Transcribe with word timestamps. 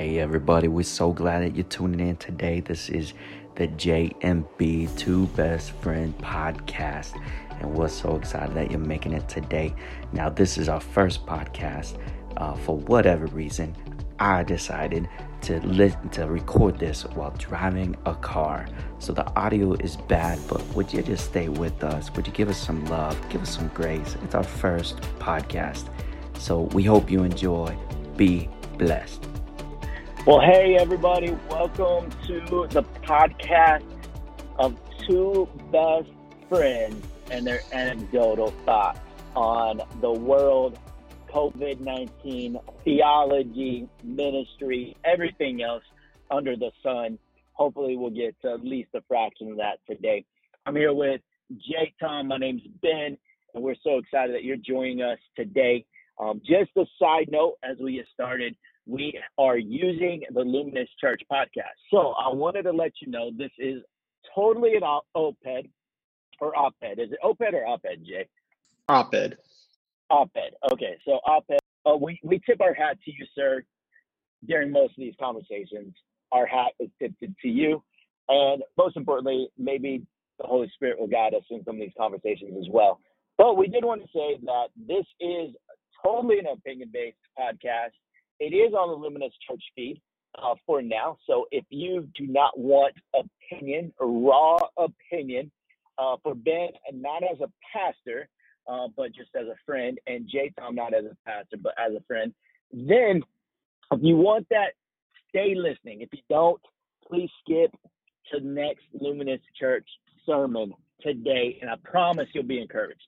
Hey, 0.00 0.18
everybody, 0.18 0.66
we're 0.66 0.82
so 0.82 1.12
glad 1.12 1.42
that 1.42 1.54
you're 1.54 1.64
tuning 1.64 2.08
in 2.08 2.16
today. 2.16 2.60
This 2.60 2.88
is 2.88 3.12
the 3.56 3.68
JMB 3.68 4.96
Two 4.96 5.26
Best 5.36 5.72
Friend 5.72 6.16
podcast, 6.16 7.20
and 7.60 7.74
we're 7.74 7.88
so 7.88 8.16
excited 8.16 8.56
that 8.56 8.70
you're 8.70 8.80
making 8.80 9.12
it 9.12 9.28
today. 9.28 9.74
Now, 10.14 10.30
this 10.30 10.56
is 10.56 10.70
our 10.70 10.80
first 10.80 11.26
podcast. 11.26 11.98
Uh, 12.38 12.54
for 12.54 12.78
whatever 12.78 13.26
reason, 13.26 13.76
I 14.18 14.42
decided 14.42 15.06
to 15.42 15.60
listen 15.66 16.08
to 16.12 16.26
record 16.26 16.78
this 16.78 17.02
while 17.02 17.34
driving 17.36 17.94
a 18.06 18.14
car. 18.14 18.68
So 19.00 19.12
the 19.12 19.28
audio 19.38 19.74
is 19.74 19.96
bad, 19.98 20.38
but 20.48 20.66
would 20.74 20.90
you 20.94 21.02
just 21.02 21.26
stay 21.26 21.50
with 21.50 21.84
us? 21.84 22.10
Would 22.14 22.26
you 22.26 22.32
give 22.32 22.48
us 22.48 22.56
some 22.56 22.86
love? 22.86 23.20
Give 23.28 23.42
us 23.42 23.54
some 23.54 23.68
grace? 23.74 24.16
It's 24.24 24.34
our 24.34 24.44
first 24.44 24.98
podcast. 25.18 25.90
So 26.38 26.62
we 26.72 26.84
hope 26.84 27.10
you 27.10 27.22
enjoy. 27.22 27.76
Be 28.16 28.48
blessed. 28.78 29.29
Well, 30.26 30.42
hey, 30.42 30.76
everybody, 30.78 31.30
welcome 31.48 32.10
to 32.26 32.40
the 32.68 32.82
podcast 33.02 33.86
of 34.58 34.78
two 35.08 35.48
best 35.72 36.10
friends 36.46 37.06
and 37.30 37.46
their 37.46 37.62
anecdotal 37.72 38.50
thoughts 38.66 39.00
on 39.34 39.80
the 40.02 40.12
world, 40.12 40.78
COVID 41.32 41.80
19, 41.80 42.58
theology, 42.84 43.88
ministry, 44.04 44.94
everything 45.04 45.62
else 45.62 45.84
under 46.30 46.54
the 46.54 46.70
sun. 46.82 47.18
Hopefully, 47.54 47.96
we'll 47.96 48.10
get 48.10 48.38
to 48.42 48.52
at 48.52 48.62
least 48.62 48.90
a 48.94 49.00
fraction 49.08 49.52
of 49.52 49.56
that 49.56 49.78
today. 49.88 50.26
I'm 50.66 50.76
here 50.76 50.92
with 50.92 51.22
Jay 51.56 51.94
Tom. 51.98 52.28
My 52.28 52.36
name's 52.36 52.62
Ben, 52.82 53.16
and 53.54 53.64
we're 53.64 53.74
so 53.82 53.96
excited 53.96 54.34
that 54.34 54.44
you're 54.44 54.58
joining 54.58 55.00
us 55.00 55.18
today. 55.34 55.86
Um, 56.18 56.42
just 56.44 56.72
a 56.76 56.84
side 56.98 57.30
note 57.30 57.54
as 57.64 57.78
we 57.78 57.94
get 57.94 58.06
started, 58.12 58.54
we 58.86 59.18
are 59.38 59.58
using 59.58 60.22
the 60.32 60.40
Luminous 60.40 60.88
Church 61.00 61.22
podcast. 61.30 61.78
So 61.90 62.14
I 62.18 62.32
wanted 62.32 62.62
to 62.62 62.72
let 62.72 62.92
you 63.00 63.10
know 63.10 63.30
this 63.36 63.50
is 63.58 63.82
totally 64.34 64.74
an 64.74 64.82
op- 64.82 65.36
ed 65.44 65.68
or 66.40 66.56
op-ed. 66.56 66.98
Is 66.98 67.12
it 67.12 67.18
op-ed 67.22 67.54
or 67.54 67.66
op-ed, 67.66 68.04
Jay? 68.04 68.26
Op-ed. 68.88 69.36
Op-ed. 70.10 70.54
Okay, 70.72 70.96
so 71.04 71.12
op-ed. 71.26 71.60
Uh, 71.86 71.96
we, 71.96 72.18
we 72.22 72.40
tip 72.44 72.60
our 72.60 72.74
hat 72.74 72.98
to 73.04 73.12
you, 73.12 73.26
sir, 73.34 73.62
during 74.46 74.70
most 74.70 74.90
of 74.90 74.98
these 74.98 75.14
conversations. 75.20 75.94
Our 76.32 76.46
hat 76.46 76.72
is 76.78 76.88
tipped 76.98 77.20
to 77.20 77.48
you. 77.48 77.82
And 78.28 78.62
most 78.78 78.96
importantly, 78.96 79.48
maybe 79.58 80.02
the 80.38 80.46
Holy 80.46 80.70
Spirit 80.74 80.98
will 80.98 81.08
guide 81.08 81.34
us 81.34 81.42
in 81.50 81.62
some 81.64 81.76
of 81.76 81.80
these 81.80 81.92
conversations 81.98 82.54
as 82.58 82.68
well. 82.70 83.00
But 83.36 83.56
we 83.56 83.68
did 83.68 83.84
want 83.84 84.02
to 84.02 84.08
say 84.14 84.38
that 84.44 84.68
this 84.76 85.04
is 85.20 85.54
totally 86.04 86.38
an 86.38 86.46
opinion 86.46 86.90
based 86.92 87.16
podcast. 87.38 87.92
It 88.40 88.54
is 88.54 88.72
on 88.72 88.88
the 88.88 88.94
Luminous 88.94 89.32
Church 89.46 89.62
feed 89.76 90.00
uh, 90.42 90.54
for 90.66 90.80
now. 90.82 91.18
So 91.26 91.46
if 91.50 91.64
you 91.68 92.08
do 92.16 92.26
not 92.26 92.58
want 92.58 92.94
opinion, 93.14 93.92
raw 94.00 94.58
opinion, 94.78 95.50
uh, 95.98 96.16
for 96.22 96.34
Ben, 96.34 96.68
and 96.88 97.02
not 97.02 97.22
as 97.22 97.40
a 97.40 97.50
pastor, 97.72 98.28
uh, 98.66 98.88
but 98.96 99.14
just 99.14 99.30
as 99.38 99.46
a 99.46 99.56
friend, 99.66 99.98
and 100.06 100.26
Jay 100.26 100.52
Tom 100.58 100.74
not 100.74 100.94
as 100.94 101.04
a 101.04 101.16
pastor, 101.26 101.58
but 101.62 101.74
as 101.78 101.94
a 101.94 102.02
friend, 102.06 102.32
then 102.72 103.22
if 103.92 104.00
you 104.02 104.16
want 104.16 104.46
that, 104.50 104.72
stay 105.28 105.54
listening. 105.54 106.00
If 106.00 106.08
you 106.12 106.20
don't, 106.30 106.60
please 107.06 107.28
skip 107.44 107.72
to 108.32 108.40
next 108.40 108.84
Luminous 108.98 109.40
Church 109.58 109.86
sermon 110.24 110.72
today, 111.02 111.58
and 111.60 111.70
I 111.70 111.74
promise 111.84 112.28
you'll 112.32 112.44
be 112.44 112.60
encouraged. 112.60 113.06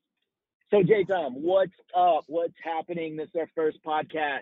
So, 0.71 0.83
Jay 0.83 1.05
Tom, 1.05 1.35
what's 1.35 1.73
up? 1.97 2.25
What's 2.27 2.55
happening? 2.63 3.17
This 3.17 3.29
is 3.29 3.41
our 3.41 3.51
first 3.55 3.79
podcast. 3.85 4.41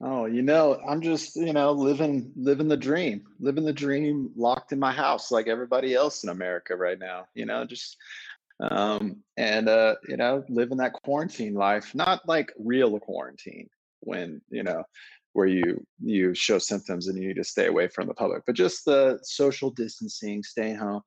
Oh, 0.00 0.26
you 0.26 0.42
know, 0.42 0.78
I'm 0.86 1.00
just, 1.00 1.36
you 1.36 1.52
know, 1.54 1.72
living 1.72 2.30
living 2.36 2.68
the 2.68 2.76
dream, 2.76 3.22
living 3.40 3.64
the 3.64 3.72
dream 3.72 4.30
locked 4.36 4.72
in 4.72 4.78
my 4.78 4.92
house 4.92 5.30
like 5.30 5.46
everybody 5.48 5.94
else 5.94 6.22
in 6.22 6.28
America 6.28 6.76
right 6.76 6.98
now, 6.98 7.24
you 7.34 7.46
know, 7.46 7.64
just 7.64 7.96
um 8.60 9.22
and 9.38 9.68
uh, 9.68 9.96
you 10.08 10.16
know, 10.18 10.44
living 10.50 10.76
that 10.78 10.92
quarantine 10.92 11.54
life, 11.54 11.94
not 11.94 12.26
like 12.28 12.52
real 12.58 12.98
quarantine 13.00 13.68
when, 14.00 14.40
you 14.50 14.62
know, 14.62 14.84
where 15.32 15.46
you 15.46 15.82
you 16.02 16.34
show 16.34 16.58
symptoms 16.58 17.08
and 17.08 17.18
you 17.18 17.28
need 17.28 17.36
to 17.36 17.44
stay 17.44 17.66
away 17.66 17.88
from 17.88 18.06
the 18.06 18.14
public, 18.14 18.42
but 18.46 18.54
just 18.54 18.84
the 18.84 19.18
social 19.22 19.70
distancing, 19.70 20.42
staying 20.42 20.76
home. 20.76 21.00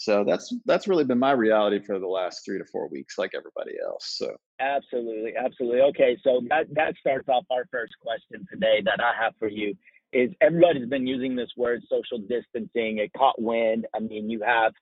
So 0.00 0.24
that's 0.24 0.54
that's 0.64 0.88
really 0.88 1.04
been 1.04 1.18
my 1.18 1.32
reality 1.32 1.78
for 1.78 1.98
the 1.98 2.06
last 2.06 2.42
three 2.42 2.56
to 2.56 2.64
four 2.64 2.88
weeks, 2.88 3.18
like 3.18 3.32
everybody 3.36 3.76
else. 3.84 4.16
So 4.16 4.34
absolutely, 4.58 5.34
absolutely. 5.36 5.82
Okay, 5.82 6.16
so 6.24 6.40
that 6.48 6.68
that 6.72 6.94
starts 6.98 7.28
off 7.28 7.44
our 7.50 7.66
first 7.70 7.92
question 8.00 8.46
today 8.50 8.80
that 8.86 8.98
I 8.98 9.12
have 9.22 9.34
for 9.38 9.48
you 9.48 9.76
is 10.14 10.30
everybody's 10.40 10.88
been 10.88 11.06
using 11.06 11.36
this 11.36 11.50
word 11.54 11.82
social 11.90 12.16
distancing. 12.16 12.96
It 12.96 13.12
caught 13.14 13.40
wind. 13.42 13.86
I 13.94 13.98
mean, 13.98 14.30
you 14.30 14.40
have 14.40 14.72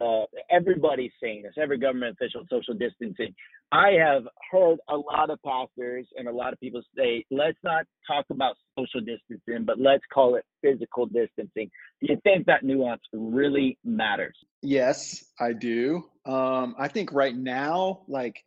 uh, 0.00 0.24
everybody's 0.50 1.12
saying 1.22 1.42
this, 1.42 1.54
every 1.60 1.78
government 1.78 2.16
official, 2.18 2.44
social 2.50 2.74
distancing. 2.74 3.34
I 3.72 3.92
have 3.98 4.24
heard 4.50 4.78
a 4.88 4.96
lot 4.96 5.30
of 5.30 5.40
pastors 5.42 6.06
and 6.16 6.28
a 6.28 6.32
lot 6.32 6.52
of 6.52 6.60
people 6.60 6.82
say, 6.96 7.24
let's 7.30 7.58
not 7.64 7.84
talk 8.06 8.26
about 8.30 8.56
social 8.78 9.00
distancing, 9.00 9.64
but 9.64 9.78
let's 9.80 10.04
call 10.12 10.36
it 10.36 10.44
physical 10.62 11.06
distancing. 11.06 11.70
Do 12.00 12.06
you 12.08 12.18
think 12.22 12.46
that 12.46 12.62
nuance 12.62 13.02
really 13.12 13.78
matters? 13.84 14.36
Yes, 14.62 15.24
I 15.40 15.52
do. 15.52 16.04
Um, 16.24 16.76
I 16.78 16.88
think 16.88 17.12
right 17.12 17.36
now, 17.36 18.02
like 18.08 18.44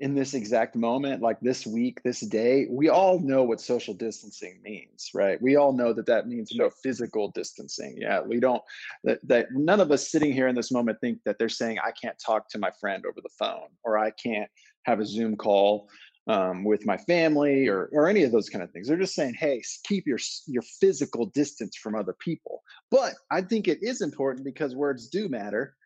in 0.00 0.14
this 0.14 0.32
exact 0.32 0.74
moment, 0.74 1.20
like 1.20 1.38
this 1.40 1.66
week, 1.66 2.02
this 2.02 2.20
day, 2.20 2.66
we 2.70 2.88
all 2.88 3.18
know 3.20 3.42
what 3.42 3.60
social 3.60 3.92
distancing 3.92 4.58
means, 4.62 5.10
right? 5.14 5.40
We 5.42 5.56
all 5.56 5.74
know 5.74 5.92
that 5.92 6.06
that 6.06 6.26
means 6.26 6.52
no 6.54 6.70
physical 6.82 7.30
distancing. 7.32 7.96
Yeah, 7.98 8.22
we 8.22 8.40
don't, 8.40 8.62
that, 9.04 9.20
that 9.28 9.48
none 9.52 9.78
of 9.78 9.90
us 9.90 10.10
sitting 10.10 10.32
here 10.32 10.48
in 10.48 10.54
this 10.54 10.72
moment 10.72 10.98
think 11.02 11.18
that 11.26 11.38
they're 11.38 11.50
saying, 11.50 11.78
I 11.84 11.92
can't 11.92 12.18
talk 12.18 12.48
to 12.48 12.58
my 12.58 12.70
friend 12.80 13.04
over 13.04 13.20
the 13.22 13.28
phone 13.38 13.68
or 13.84 13.98
I 13.98 14.10
can't 14.10 14.50
have 14.84 15.00
a 15.00 15.06
Zoom 15.06 15.36
call 15.36 15.90
um, 16.26 16.64
with 16.64 16.86
my 16.86 16.96
family 16.96 17.68
or, 17.68 17.90
or 17.92 18.08
any 18.08 18.22
of 18.22 18.32
those 18.32 18.48
kind 18.48 18.64
of 18.64 18.70
things. 18.70 18.88
They're 18.88 18.96
just 18.96 19.14
saying, 19.14 19.34
hey, 19.34 19.62
keep 19.84 20.06
your, 20.06 20.18
your 20.46 20.62
physical 20.62 21.26
distance 21.26 21.76
from 21.76 21.94
other 21.94 22.16
people. 22.18 22.62
But 22.90 23.14
I 23.30 23.42
think 23.42 23.68
it 23.68 23.82
is 23.82 24.00
important 24.00 24.46
because 24.46 24.74
words 24.74 25.08
do 25.08 25.28
matter. 25.28 25.76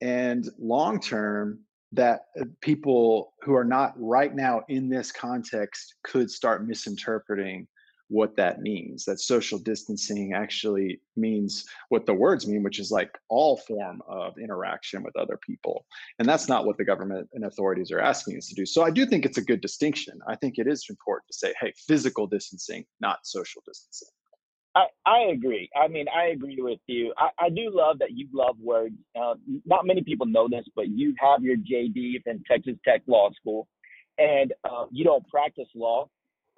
And 0.00 0.48
long 0.58 1.00
term, 1.00 1.60
that 1.92 2.26
uh, 2.40 2.44
people 2.60 3.32
who 3.42 3.54
are 3.54 3.64
not 3.64 3.94
right 3.96 4.34
now 4.34 4.62
in 4.68 4.88
this 4.88 5.10
context 5.10 5.94
could 6.02 6.30
start 6.30 6.66
misinterpreting 6.66 7.66
what 8.08 8.36
that 8.36 8.60
means 8.60 9.04
that 9.04 9.20
social 9.20 9.58
distancing 9.58 10.32
actually 10.32 11.00
means 11.16 11.66
what 11.90 12.06
the 12.06 12.14
words 12.14 12.46
mean 12.46 12.62
which 12.62 12.78
is 12.78 12.90
like 12.90 13.10
all 13.28 13.58
form 13.58 14.02
of 14.08 14.38
interaction 14.38 15.02
with 15.02 15.14
other 15.16 15.38
people. 15.46 15.84
And 16.18 16.26
that's 16.26 16.48
not 16.48 16.64
what 16.64 16.78
the 16.78 16.84
government 16.84 17.28
and 17.34 17.44
authorities 17.44 17.90
are 17.90 18.00
asking 18.00 18.38
us 18.38 18.48
to 18.48 18.54
do. 18.54 18.64
So 18.64 18.82
i 18.82 18.90
do 18.90 19.04
think 19.04 19.26
it's 19.26 19.38
a 19.38 19.44
good 19.44 19.60
distinction. 19.60 20.18
I 20.26 20.36
think 20.36 20.58
it 20.58 20.66
is 20.66 20.86
important 20.88 21.28
to 21.30 21.38
say 21.38 21.54
hey 21.60 21.72
physical 21.86 22.26
distancing 22.26 22.84
not 23.00 23.20
social 23.24 23.62
distancing 23.66 24.08
I, 25.06 25.18
agree. 25.32 25.70
I 25.80 25.88
mean, 25.88 26.06
I 26.14 26.26
agree 26.26 26.58
with 26.60 26.80
you. 26.86 27.12
I, 27.16 27.46
I 27.46 27.48
do 27.48 27.70
love 27.72 27.98
that 28.00 28.12
you 28.12 28.28
love 28.32 28.56
words. 28.60 28.94
Uh, 29.18 29.34
not 29.64 29.86
many 29.86 30.02
people 30.02 30.26
know 30.26 30.48
this, 30.48 30.64
but 30.76 30.88
you 30.88 31.14
have 31.18 31.42
your 31.42 31.56
JD 31.56 32.22
from 32.24 32.42
Texas 32.50 32.74
Tech 32.84 33.02
Law 33.06 33.30
School, 33.40 33.66
and 34.18 34.52
uh, 34.64 34.86
you 34.90 35.04
don't 35.04 35.26
practice 35.28 35.68
law, 35.74 36.08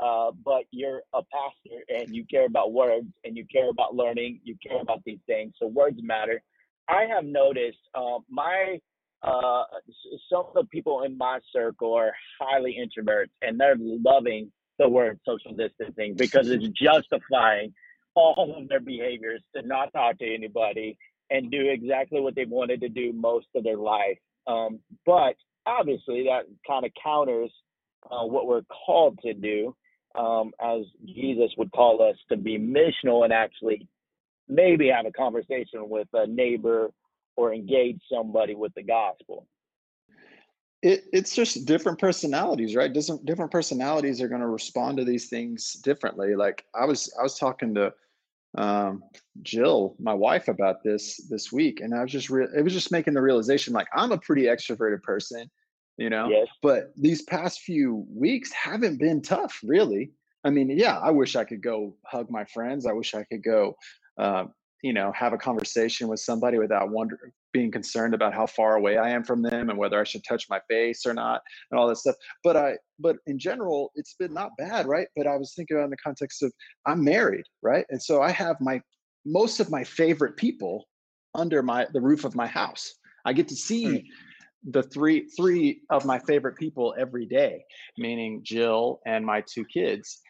uh, 0.00 0.30
but 0.44 0.64
you're 0.70 1.02
a 1.14 1.20
pastor 1.22 1.84
and 1.88 2.14
you 2.14 2.24
care 2.30 2.46
about 2.46 2.72
words 2.72 3.06
and 3.24 3.36
you 3.36 3.44
care 3.52 3.70
about 3.70 3.94
learning. 3.94 4.40
You 4.44 4.56
care 4.66 4.80
about 4.80 5.02
these 5.04 5.20
things. 5.26 5.52
So 5.58 5.66
words 5.66 5.98
matter. 6.02 6.42
I 6.88 7.06
have 7.14 7.24
noticed 7.24 7.78
uh, 7.94 8.18
my 8.28 8.80
uh, 9.22 9.64
some 10.30 10.46
of 10.46 10.54
the 10.54 10.64
people 10.72 11.02
in 11.02 11.16
my 11.16 11.38
circle 11.52 11.94
are 11.94 12.12
highly 12.40 12.78
introverts, 12.80 13.28
and 13.42 13.60
they're 13.60 13.76
loving 13.78 14.50
the 14.78 14.88
word 14.88 15.20
social 15.26 15.52
distancing 15.52 16.14
because 16.14 16.48
it's 16.48 16.66
justifying 16.68 17.72
all 18.14 18.54
of 18.56 18.68
their 18.68 18.80
behaviors 18.80 19.42
to 19.54 19.62
not 19.62 19.92
talk 19.92 20.18
to 20.18 20.34
anybody 20.34 20.96
and 21.30 21.50
do 21.50 21.68
exactly 21.70 22.20
what 22.20 22.34
they 22.34 22.44
wanted 22.44 22.80
to 22.80 22.88
do 22.88 23.12
most 23.12 23.46
of 23.54 23.64
their 23.64 23.76
life. 23.76 24.18
Um, 24.46 24.80
but 25.06 25.36
obviously, 25.66 26.24
that 26.24 26.42
kind 26.66 26.84
of 26.84 26.92
counters 27.02 27.50
uh, 28.10 28.24
what 28.24 28.46
we're 28.46 28.62
called 28.86 29.18
to 29.22 29.34
do, 29.34 29.74
um, 30.14 30.52
as 30.60 30.82
Jesus 31.06 31.50
would 31.56 31.70
call 31.72 32.02
us 32.02 32.16
to 32.28 32.36
be 32.36 32.58
missional 32.58 33.24
and 33.24 33.32
actually 33.32 33.86
maybe 34.48 34.88
have 34.88 35.06
a 35.06 35.12
conversation 35.12 35.88
with 35.88 36.08
a 36.14 36.26
neighbor 36.26 36.90
or 37.36 37.54
engage 37.54 38.00
somebody 38.12 38.54
with 38.54 38.74
the 38.74 38.82
gospel. 38.82 39.46
It, 40.82 41.04
it's 41.12 41.34
just 41.34 41.66
different 41.66 41.98
personalities, 41.98 42.74
right? 42.74 42.92
Different 42.92 43.26
different 43.26 43.50
personalities 43.50 44.20
are 44.20 44.28
going 44.28 44.40
to 44.40 44.48
respond 44.48 44.96
to 44.98 45.04
these 45.04 45.28
things 45.28 45.74
differently. 45.74 46.34
Like 46.34 46.64
I 46.74 46.86
was 46.86 47.12
I 47.18 47.22
was 47.22 47.38
talking 47.38 47.74
to 47.74 47.92
um, 48.56 49.02
Jill, 49.42 49.94
my 49.98 50.14
wife, 50.14 50.48
about 50.48 50.82
this 50.82 51.18
this 51.28 51.52
week, 51.52 51.80
and 51.80 51.94
I 51.94 52.02
was 52.02 52.10
just 52.10 52.30
re- 52.30 52.48
it 52.56 52.62
was 52.62 52.72
just 52.72 52.90
making 52.90 53.14
the 53.14 53.20
realization 53.20 53.74
like 53.74 53.88
I'm 53.94 54.12
a 54.12 54.18
pretty 54.18 54.44
extroverted 54.44 55.02
person, 55.02 55.50
you 55.98 56.10
know. 56.10 56.28
Yes. 56.28 56.48
But 56.62 56.92
these 56.96 57.22
past 57.22 57.60
few 57.60 58.06
weeks 58.10 58.50
haven't 58.52 58.98
been 58.98 59.22
tough, 59.22 59.60
really. 59.62 60.12
I 60.44 60.50
mean, 60.50 60.70
yeah, 60.70 60.98
I 60.98 61.10
wish 61.10 61.36
I 61.36 61.44
could 61.44 61.62
go 61.62 61.94
hug 62.06 62.30
my 62.30 62.44
friends. 62.44 62.86
I 62.86 62.92
wish 62.92 63.14
I 63.14 63.24
could 63.24 63.42
go, 63.42 63.76
uh, 64.18 64.44
you 64.82 64.92
know, 64.92 65.12
have 65.12 65.32
a 65.32 65.38
conversation 65.38 66.08
with 66.08 66.20
somebody 66.20 66.58
without 66.58 66.90
wonder, 66.90 67.32
being 67.52 67.70
concerned 67.70 68.14
about 68.14 68.34
how 68.34 68.46
far 68.46 68.76
away 68.76 68.96
I 68.96 69.10
am 69.10 69.24
from 69.24 69.42
them 69.42 69.70
and 69.70 69.78
whether 69.78 70.00
I 70.00 70.04
should 70.04 70.24
touch 70.24 70.46
my 70.48 70.60
face 70.68 71.04
or 71.04 71.14
not 71.14 71.42
and 71.70 71.78
all 71.78 71.88
that 71.88 71.96
stuff. 71.96 72.16
But 72.42 72.56
I, 72.56 72.76
but 72.98 73.16
in 73.26 73.38
general, 73.38 73.90
it's 73.94 74.14
been 74.14 74.32
not 74.32 74.50
bad, 74.56 74.86
right? 74.86 75.08
But 75.16 75.26
I 75.26 75.36
was 75.36 75.54
thinking 75.54 75.76
about 75.76 75.84
in 75.84 75.90
the 75.90 75.96
context 75.96 76.42
of 76.42 76.52
I'm 76.86 77.04
married, 77.04 77.44
right? 77.62 77.84
And 77.90 78.02
so 78.02 78.22
I 78.22 78.30
have 78.30 78.56
my 78.60 78.80
most 79.26 79.60
of 79.60 79.70
my 79.70 79.84
favorite 79.84 80.36
people 80.36 80.86
under 81.34 81.62
my 81.62 81.86
the 81.92 82.00
roof 82.00 82.24
of 82.24 82.34
my 82.34 82.46
house. 82.46 82.94
I 83.24 83.32
get 83.32 83.48
to 83.48 83.56
see 83.56 83.84
mm. 83.84 84.04
the 84.70 84.82
three 84.82 85.28
three 85.36 85.82
of 85.90 86.04
my 86.04 86.18
favorite 86.20 86.56
people 86.56 86.94
every 86.98 87.26
day, 87.26 87.64
meaning 87.98 88.40
Jill 88.42 89.00
and 89.06 89.24
my 89.24 89.42
two 89.52 89.64
kids. 89.64 90.20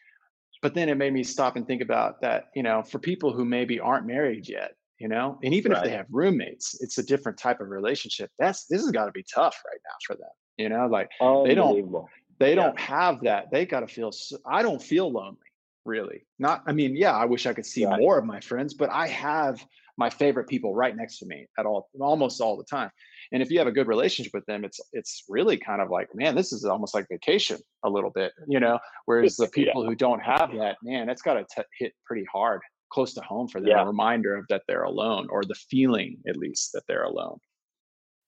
But 0.62 0.74
then 0.74 0.88
it 0.88 0.96
made 0.96 1.12
me 1.12 1.22
stop 1.22 1.56
and 1.56 1.66
think 1.66 1.82
about 1.82 2.20
that, 2.20 2.50
you 2.54 2.62
know, 2.62 2.82
for 2.82 2.98
people 2.98 3.32
who 3.32 3.44
maybe 3.44 3.80
aren't 3.80 4.06
married 4.06 4.48
yet, 4.48 4.72
you 4.98 5.08
know, 5.08 5.38
and 5.42 5.54
even 5.54 5.72
right. 5.72 5.78
if 5.78 5.84
they 5.84 5.96
have 5.96 6.06
roommates, 6.10 6.80
it's 6.82 6.98
a 6.98 7.02
different 7.02 7.38
type 7.38 7.60
of 7.60 7.68
relationship. 7.68 8.30
That's 8.38 8.66
this 8.66 8.82
has 8.82 8.90
got 8.90 9.06
to 9.06 9.12
be 9.12 9.24
tough 9.32 9.56
right 9.66 9.80
now 9.84 9.96
for 10.06 10.16
them, 10.16 10.30
you 10.58 10.68
know, 10.68 10.86
like 10.86 11.10
they 11.46 11.54
don't 11.54 12.06
they 12.38 12.54
don't 12.54 12.78
have 12.78 13.22
that. 13.22 13.50
They 13.50 13.66
got 13.66 13.80
to 13.80 13.86
feel. 13.86 14.10
I 14.46 14.62
don't 14.62 14.82
feel 14.82 15.10
lonely 15.10 15.38
really. 15.84 16.26
Not. 16.38 16.62
I 16.66 16.72
mean, 16.72 16.96
yeah, 16.96 17.12
I 17.12 17.24
wish 17.24 17.46
I 17.46 17.52
could 17.52 17.66
see 17.66 17.84
right. 17.84 18.00
more 18.00 18.18
of 18.18 18.24
my 18.24 18.40
friends, 18.40 18.74
but 18.74 18.90
I 18.90 19.08
have 19.08 19.64
my 20.00 20.08
favorite 20.08 20.48
people 20.48 20.74
right 20.74 20.96
next 20.96 21.18
to 21.18 21.26
me 21.26 21.46
at 21.58 21.66
all 21.66 21.88
almost 22.00 22.40
all 22.40 22.56
the 22.56 22.64
time. 22.64 22.90
And 23.32 23.42
if 23.42 23.50
you 23.50 23.58
have 23.58 23.68
a 23.68 23.72
good 23.78 23.86
relationship 23.86 24.32
with 24.32 24.46
them 24.46 24.64
it's 24.64 24.80
it's 24.92 25.24
really 25.28 25.58
kind 25.58 25.82
of 25.82 25.90
like 25.90 26.08
man 26.14 26.34
this 26.34 26.52
is 26.52 26.64
almost 26.64 26.94
like 26.94 27.06
vacation 27.10 27.58
a 27.84 27.90
little 27.90 28.10
bit 28.10 28.32
you 28.48 28.58
know? 28.58 28.78
Whereas 29.04 29.36
the 29.36 29.48
people 29.58 29.82
yeah. 29.82 29.90
who 29.90 29.94
don't 29.94 30.20
have 30.20 30.50
that 30.58 30.76
man 30.82 31.06
that's 31.06 31.22
got 31.22 31.34
to 31.34 31.64
hit 31.78 31.92
pretty 32.06 32.26
hard 32.32 32.62
close 32.90 33.12
to 33.14 33.20
home 33.20 33.46
for 33.46 33.60
them 33.60 33.68
yeah. 33.68 33.82
a 33.82 33.86
reminder 33.86 34.34
of 34.34 34.46
that 34.48 34.62
they're 34.66 34.84
alone 34.94 35.28
or 35.30 35.42
the 35.44 35.54
feeling 35.70 36.16
at 36.26 36.36
least 36.36 36.72
that 36.72 36.82
they're 36.88 37.04
alone. 37.04 37.38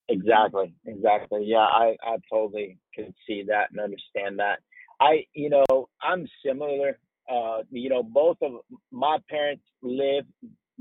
Exactly 0.08 0.74
exactly. 0.86 1.42
Yeah 1.44 1.68
i 1.84 1.96
i 2.04 2.16
totally 2.30 2.78
can 2.94 3.14
see 3.26 3.44
that 3.48 3.70
and 3.70 3.80
understand 3.80 4.38
that. 4.38 4.58
I 5.00 5.24
you 5.32 5.48
know 5.48 5.88
i'm 6.02 6.28
similar 6.44 6.98
uh 7.34 7.58
you 7.70 7.88
know 7.88 8.02
both 8.02 8.36
of 8.42 8.52
my 8.90 9.16
parents 9.30 9.64
live 9.82 10.26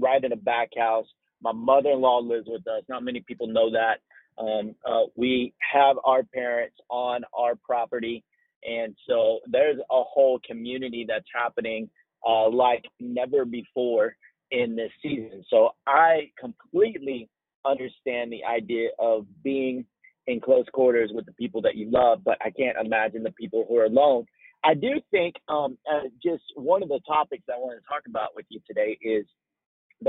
right 0.02 0.24
in 0.24 0.32
a 0.32 0.38
back 0.38 0.70
house. 0.78 1.08
My 1.42 1.52
mother-in-law 1.52 2.20
lives 2.20 2.48
with 2.50 2.68
us. 2.68 2.84
Not 2.90 3.04
many 3.04 3.22
people 3.22 3.48
know 3.48 3.72
that. 3.72 4.00
Um, 4.38 4.76
uh, 4.86 5.06
we 5.16 5.54
have 5.74 5.98
our 6.06 6.24
parents 6.24 6.76
on 6.90 7.22
our 7.38 7.56
property, 7.56 8.24
and 8.64 8.96
so 9.08 9.40
there's 9.48 9.78
a 9.78 10.04
whole 10.04 10.40
community 10.46 11.06
that's 11.08 11.26
happening 11.34 11.90
uh, 12.28 12.50
like 12.50 12.84
never 13.00 13.46
before 13.46 14.16
in 14.52 14.76
this 14.76 14.92
season. 15.02 15.44
So 15.50 15.72
I 15.88 16.32
completely 16.40 17.30
understand 17.66 18.32
the 18.32 18.44
idea 18.44 18.90
of 19.00 19.26
being 19.44 19.86
in 20.28 20.40
close 20.40 20.66
quarters 20.74 21.12
with 21.14 21.26
the 21.26 21.34
people 21.34 21.62
that 21.64 21.76
you 21.76 21.90
love, 21.90 22.20
but 22.24 22.38
I 22.42 22.52
can't 22.52 22.78
imagine 22.84 23.24
the 23.24 23.32
people 23.32 23.66
who 23.68 23.78
are 23.78 23.86
alone. 23.86 24.26
I 24.64 24.76
do 24.76 25.02
think 25.10 25.36
um, 25.48 25.78
uh, 25.92 26.08
just 26.24 26.44
one 26.56 26.84
of 26.84 26.90
the 26.90 27.00
topics 27.08 27.44
I 27.50 27.58
want 27.58 27.82
to 27.82 27.88
talk 27.88 28.04
about 28.08 28.36
with 28.36 28.46
you 28.50 28.60
today 28.68 28.98
is 29.02 29.26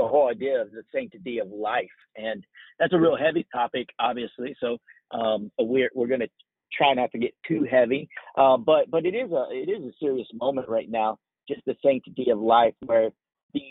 the 0.03 0.09
whole 0.09 0.29
idea 0.29 0.61
of 0.61 0.71
the 0.71 0.83
sanctity 0.93 1.39
of 1.39 1.49
life, 1.49 1.85
and 2.15 2.43
that's 2.79 2.93
a 2.93 2.99
real 2.99 3.17
heavy 3.17 3.45
topic, 3.53 3.87
obviously. 3.99 4.55
So 4.59 4.77
um, 5.11 5.51
we're 5.59 5.89
we're 5.95 6.07
going 6.07 6.19
to 6.21 6.29
try 6.77 6.93
not 6.93 7.11
to 7.11 7.19
get 7.19 7.33
too 7.47 7.65
heavy, 7.69 8.09
uh, 8.37 8.57
but 8.57 8.89
but 8.89 9.05
it 9.05 9.15
is 9.15 9.31
a 9.31 9.45
it 9.51 9.69
is 9.69 9.83
a 9.83 9.91
serious 9.99 10.27
moment 10.33 10.67
right 10.69 10.89
now, 10.89 11.17
just 11.47 11.61
the 11.65 11.75
sanctity 11.83 12.31
of 12.31 12.39
life, 12.39 12.73
where 12.85 13.11
the 13.53 13.61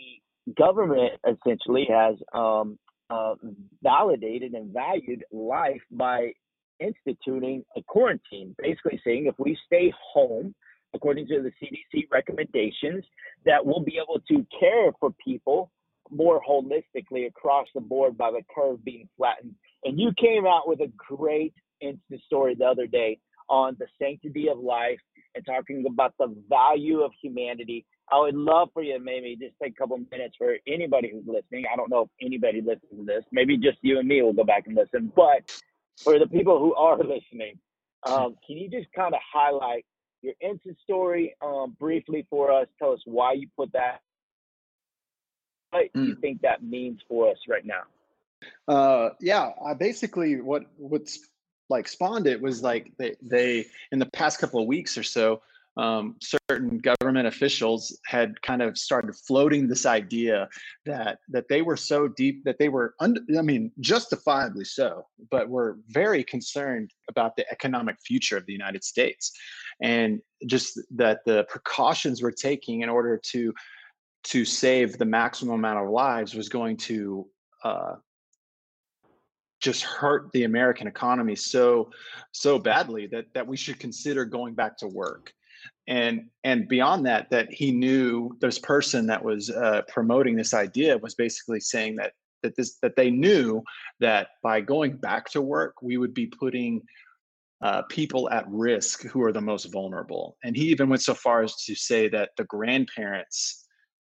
government 0.57 1.13
essentially 1.27 1.87
has 1.89 2.15
um, 2.33 2.77
uh, 3.09 3.35
validated 3.81 4.53
and 4.53 4.73
valued 4.73 5.23
life 5.31 5.81
by 5.91 6.31
instituting 6.79 7.63
a 7.77 7.81
quarantine, 7.83 8.55
basically 8.61 8.99
saying 9.05 9.27
if 9.27 9.35
we 9.37 9.57
stay 9.65 9.93
home, 10.13 10.53
according 10.93 11.27
to 11.27 11.41
the 11.41 11.51
CDC 11.61 12.07
recommendations, 12.11 13.03
that 13.45 13.65
we'll 13.65 13.83
be 13.83 13.97
able 14.01 14.19
to 14.27 14.45
care 14.59 14.91
for 14.99 15.11
people 15.23 15.71
more 16.13 16.41
holistically 16.47 17.27
across 17.27 17.67
the 17.73 17.81
board 17.81 18.17
by 18.17 18.31
the 18.31 18.41
curve 18.53 18.83
being 18.83 19.09
flattened. 19.17 19.55
And 19.83 19.99
you 19.99 20.11
came 20.19 20.45
out 20.45 20.67
with 20.67 20.79
a 20.81 20.91
great 20.97 21.53
Insta 21.83 22.21
story 22.25 22.55
the 22.55 22.65
other 22.65 22.87
day 22.87 23.19
on 23.49 23.75
the 23.79 23.87
sanctity 24.01 24.49
of 24.49 24.59
life 24.59 24.99
and 25.35 25.45
talking 25.45 25.83
about 25.87 26.13
the 26.17 26.33
value 26.49 27.01
of 27.01 27.11
humanity. 27.21 27.85
I 28.11 28.19
would 28.19 28.35
love 28.35 28.69
for 28.73 28.83
you 28.83 28.99
maybe 29.03 29.35
just 29.39 29.55
take 29.61 29.73
a 29.73 29.75
couple 29.75 29.97
minutes 30.11 30.35
for 30.37 30.57
anybody 30.67 31.09
who's 31.11 31.25
listening. 31.25 31.65
I 31.71 31.75
don't 31.75 31.89
know 31.89 32.03
if 32.03 32.09
anybody 32.21 32.61
listens 32.61 32.91
to 32.97 33.05
this. 33.05 33.23
Maybe 33.31 33.57
just 33.57 33.77
you 33.81 33.99
and 33.99 34.07
me 34.07 34.21
will 34.21 34.33
go 34.33 34.43
back 34.43 34.67
and 34.67 34.75
listen. 34.75 35.11
But 35.15 35.61
for 35.97 36.19
the 36.19 36.27
people 36.27 36.59
who 36.59 36.75
are 36.75 36.97
listening, 36.97 37.59
um, 38.05 38.35
can 38.45 38.57
you 38.57 38.69
just 38.69 38.91
kind 38.93 39.13
of 39.13 39.21
highlight 39.33 39.85
your 40.21 40.33
Insta 40.43 40.75
story 40.83 41.35
um, 41.41 41.75
briefly 41.79 42.25
for 42.29 42.51
us? 42.51 42.67
Tell 42.77 42.91
us 42.91 43.01
why 43.05 43.33
you 43.33 43.47
put 43.57 43.71
that 43.73 43.99
what 45.73 45.93
mm. 45.93 46.07
you 46.07 46.15
think 46.15 46.41
that 46.41 46.63
means 46.63 47.01
for 47.07 47.29
us 47.29 47.37
right 47.47 47.65
now? 47.65 47.81
Uh, 48.67 49.09
yeah, 49.19 49.51
I 49.65 49.73
basically 49.73 50.41
what 50.41 50.63
what's 50.77 51.19
like 51.69 51.87
spawned 51.87 52.27
it 52.27 52.41
was 52.41 52.61
like 52.61 52.91
they 52.97 53.15
they 53.21 53.65
in 53.91 53.99
the 53.99 54.05
past 54.07 54.39
couple 54.39 54.61
of 54.61 54.67
weeks 54.67 54.97
or 54.97 55.03
so, 55.03 55.41
um, 55.75 56.15
certain 56.21 56.77
government 56.79 57.27
officials 57.27 57.97
had 58.05 58.39
kind 58.41 58.61
of 58.61 58.77
started 58.77 59.15
floating 59.15 59.67
this 59.67 59.85
idea 59.85 60.47
that 60.85 61.19
that 61.29 61.47
they 61.49 61.61
were 61.61 61.77
so 61.77 62.07
deep 62.07 62.43
that 62.43 62.57
they 62.59 62.69
were 62.69 62.93
un- 62.99 63.25
I 63.37 63.41
mean 63.41 63.71
justifiably 63.79 64.65
so, 64.65 65.07
but 65.31 65.49
were 65.49 65.77
very 65.87 66.23
concerned 66.23 66.91
about 67.09 67.35
the 67.35 67.45
economic 67.51 67.97
future 68.05 68.37
of 68.37 68.45
the 68.45 68.53
United 68.53 68.83
States, 68.83 69.31
and 69.81 70.21
just 70.45 70.79
that 70.91 71.21
the 71.25 71.45
precautions 71.49 72.21
we're 72.21 72.31
taking 72.31 72.81
in 72.81 72.89
order 72.89 73.19
to 73.31 73.53
to 74.23 74.45
save 74.45 74.97
the 74.97 75.05
maximum 75.05 75.55
amount 75.55 75.83
of 75.83 75.89
lives 75.89 76.33
was 76.33 76.49
going 76.49 76.77
to 76.77 77.27
uh, 77.63 77.95
just 79.61 79.83
hurt 79.83 80.29
the 80.33 80.43
American 80.43 80.87
economy 80.87 81.35
so 81.35 81.89
so 82.31 82.59
badly 82.59 83.07
that 83.07 83.25
that 83.33 83.47
we 83.47 83.57
should 83.57 83.79
consider 83.79 84.25
going 84.25 84.53
back 84.53 84.77
to 84.77 84.87
work. 84.87 85.33
And 85.87 86.29
and 86.43 86.67
beyond 86.67 87.05
that, 87.05 87.29
that 87.31 87.51
he 87.51 87.71
knew 87.71 88.37
this 88.39 88.59
person 88.59 89.07
that 89.07 89.23
was 89.23 89.49
uh, 89.49 89.81
promoting 89.87 90.35
this 90.35 90.53
idea 90.53 90.97
was 90.97 91.15
basically 91.15 91.59
saying 91.59 91.95
that 91.97 92.13
that 92.41 92.55
this 92.55 92.77
that 92.81 92.95
they 92.95 93.09
knew 93.09 93.63
that 93.99 94.27
by 94.41 94.61
going 94.61 94.97
back 94.97 95.29
to 95.31 95.41
work, 95.41 95.81
we 95.81 95.97
would 95.97 96.13
be 96.13 96.27
putting 96.27 96.81
uh, 97.61 97.81
people 97.83 98.29
at 98.29 98.45
risk 98.49 99.03
who 99.03 99.23
are 99.23 99.31
the 99.31 99.41
most 99.41 99.71
vulnerable. 99.71 100.37
And 100.43 100.55
he 100.55 100.65
even 100.65 100.89
went 100.89 101.01
so 101.01 101.13
far 101.13 101.43
as 101.43 101.55
to 101.63 101.75
say 101.75 102.09
that 102.09 102.31
the 102.35 102.43
grandparents 102.43 103.62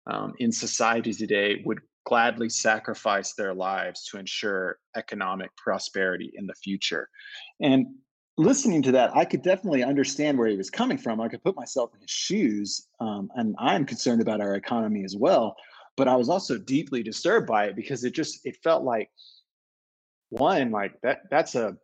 um, 0.10 0.34
in 0.40 0.52
society 0.52 1.14
today 1.14 1.62
would 1.66 1.80
gladly 2.06 2.50
sacrifice 2.50 3.34
their 3.34 3.54
lives 3.54 4.06
to 4.06 4.18
ensure 4.18 4.78
economic 4.96 5.56
prosperity 5.58 6.32
in 6.36 6.48
the 6.48 6.54
future. 6.56 7.10
And 7.62 7.88
listening 8.38 8.82
to 8.84 8.92
that, 8.94 9.16
I 9.16 9.26
could 9.26 9.42
definitely 9.42 9.84
understand 9.84 10.38
where 10.38 10.48
he 10.48 10.56
was 10.56 10.70
coming 10.70 10.98
from. 10.98 11.20
I 11.20 11.28
could 11.28 11.44
put 11.44 11.56
myself 11.58 11.92
in 11.94 12.02
his 12.02 12.10
shoes, 12.10 12.88
um, 13.00 13.30
and 13.36 13.56
I'm 13.60 13.86
concerned 13.86 14.22
about 14.22 14.42
our 14.42 14.56
economy 14.56 15.04
as 15.04 15.16
well. 15.18 15.56
But 15.98 16.08
I 16.08 16.16
was 16.16 16.30
also 16.30 16.58
deeply 16.58 17.04
disturbed 17.04 17.48
by 17.48 17.66
it 17.66 17.76
because 17.76 18.04
it 18.04 18.14
just 18.14 18.40
it 18.46 18.58
felt 18.64 18.84
like 18.84 19.10
one 20.30 20.72
like 20.72 20.94
that 21.04 21.22
that's 21.32 21.56
a 21.56 21.76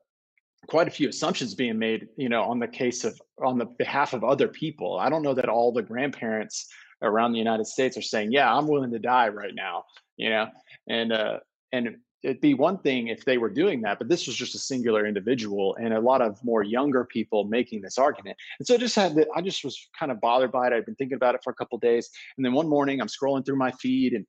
quite 0.67 0.87
a 0.87 0.91
few 0.91 1.09
assumptions 1.09 1.55
being 1.55 1.77
made 1.77 2.07
you 2.17 2.29
know 2.29 2.43
on 2.43 2.59
the 2.59 2.67
case 2.67 3.03
of 3.03 3.19
on 3.43 3.57
the 3.57 3.65
behalf 3.77 4.13
of 4.13 4.23
other 4.23 4.47
people 4.47 4.97
i 4.99 5.09
don't 5.09 5.21
know 5.21 5.33
that 5.33 5.49
all 5.49 5.71
the 5.71 5.81
grandparents 5.81 6.67
around 7.03 7.33
the 7.33 7.39
United 7.39 7.67
States 7.67 7.97
are 7.97 8.01
saying, 8.01 8.31
"Yeah, 8.31 8.53
I'm 8.53 8.67
willing 8.67 8.91
to 8.91 8.99
die 8.99 9.29
right 9.29 9.53
now," 9.53 9.85
you 10.17 10.29
know, 10.29 10.47
and 10.87 11.13
uh, 11.13 11.39
and 11.71 11.97
it'd 12.23 12.41
be 12.41 12.53
one 12.53 12.77
thing 12.79 13.07
if 13.07 13.25
they 13.25 13.37
were 13.37 13.49
doing 13.49 13.81
that, 13.81 13.99
but 13.99 14.07
this 14.07 14.27
was 14.27 14.35
just 14.35 14.55
a 14.55 14.57
singular 14.57 15.05
individual 15.05 15.75
and 15.75 15.93
a 15.93 15.99
lot 15.99 16.21
of 16.21 16.41
more 16.43 16.63
younger 16.63 17.03
people 17.03 17.43
making 17.43 17.81
this 17.81 17.97
argument. 17.97 18.37
And 18.59 18.65
so 18.65 18.75
I 18.75 18.77
just 18.77 18.95
had 18.95 19.15
that. 19.15 19.27
I 19.35 19.41
just 19.41 19.63
was 19.63 19.89
kind 19.99 20.11
of 20.11 20.21
bothered 20.21 20.51
by 20.51 20.67
it. 20.67 20.73
I've 20.73 20.85
been 20.85 20.95
thinking 20.95 21.17
about 21.17 21.35
it 21.35 21.41
for 21.43 21.51
a 21.51 21.55
couple 21.55 21.77
days, 21.77 22.09
and 22.37 22.45
then 22.45 22.53
one 22.53 22.67
morning 22.67 23.01
I'm 23.01 23.07
scrolling 23.07 23.45
through 23.45 23.57
my 23.57 23.71
feed 23.71 24.13
and 24.13 24.25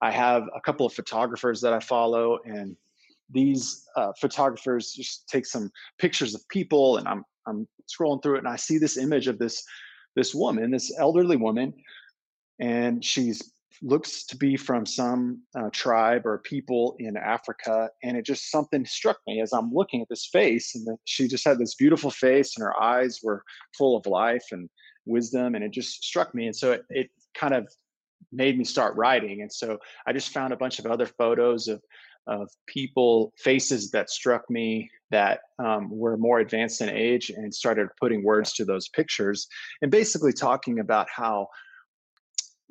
I 0.00 0.10
have 0.12 0.44
a 0.54 0.60
couple 0.60 0.86
of 0.86 0.92
photographers 0.92 1.60
that 1.62 1.72
I 1.72 1.80
follow, 1.80 2.38
and 2.44 2.76
these 3.30 3.84
uh, 3.96 4.12
photographers 4.20 4.92
just 4.92 5.28
take 5.28 5.44
some 5.44 5.70
pictures 5.98 6.34
of 6.34 6.48
people, 6.48 6.98
and 6.98 7.08
I'm 7.08 7.24
I'm 7.46 7.66
scrolling 7.88 8.22
through 8.22 8.36
it, 8.36 8.38
and 8.38 8.48
I 8.48 8.56
see 8.56 8.78
this 8.78 8.96
image 8.96 9.26
of 9.28 9.38
this 9.38 9.64
this 10.14 10.34
woman, 10.34 10.70
this 10.70 10.92
elderly 10.98 11.36
woman 11.36 11.72
and 12.60 13.04
she's 13.04 13.52
looks 13.80 14.26
to 14.26 14.36
be 14.36 14.56
from 14.56 14.84
some 14.84 15.40
uh, 15.56 15.70
tribe 15.72 16.26
or 16.26 16.38
people 16.38 16.96
in 16.98 17.16
Africa. 17.16 17.88
And 18.02 18.16
it 18.16 18.26
just 18.26 18.50
something 18.50 18.84
struck 18.84 19.18
me 19.24 19.40
as 19.40 19.52
I'm 19.52 19.70
looking 19.72 20.02
at 20.02 20.08
this 20.08 20.26
face, 20.26 20.74
and 20.74 20.84
the, 20.84 20.96
she 21.04 21.28
just 21.28 21.44
had 21.44 21.58
this 21.58 21.76
beautiful 21.76 22.10
face, 22.10 22.56
and 22.56 22.64
her 22.64 22.82
eyes 22.82 23.20
were 23.22 23.44
full 23.76 23.96
of 23.96 24.04
life. 24.06 24.44
And 24.50 24.68
wisdom 25.08 25.54
and 25.54 25.64
it 25.64 25.72
just 25.72 26.04
struck 26.04 26.34
me 26.34 26.46
and 26.46 26.54
so 26.54 26.72
it, 26.72 26.84
it 26.90 27.10
kind 27.34 27.54
of 27.54 27.66
made 28.30 28.58
me 28.58 28.64
start 28.64 28.94
writing 28.96 29.40
and 29.40 29.50
so 29.52 29.78
i 30.06 30.12
just 30.12 30.30
found 30.30 30.52
a 30.52 30.56
bunch 30.56 30.78
of 30.78 30.86
other 30.86 31.06
photos 31.06 31.66
of 31.66 31.82
of 32.26 32.50
people 32.66 33.32
faces 33.38 33.90
that 33.90 34.10
struck 34.10 34.48
me 34.50 34.90
that 35.10 35.40
um, 35.58 35.88
were 35.90 36.18
more 36.18 36.40
advanced 36.40 36.82
in 36.82 36.90
age 36.90 37.30
and 37.30 37.54
started 37.54 37.88
putting 37.98 38.22
words 38.22 38.52
to 38.52 38.66
those 38.66 38.86
pictures 38.90 39.48
and 39.80 39.90
basically 39.90 40.32
talking 40.32 40.78
about 40.78 41.06
how 41.10 41.48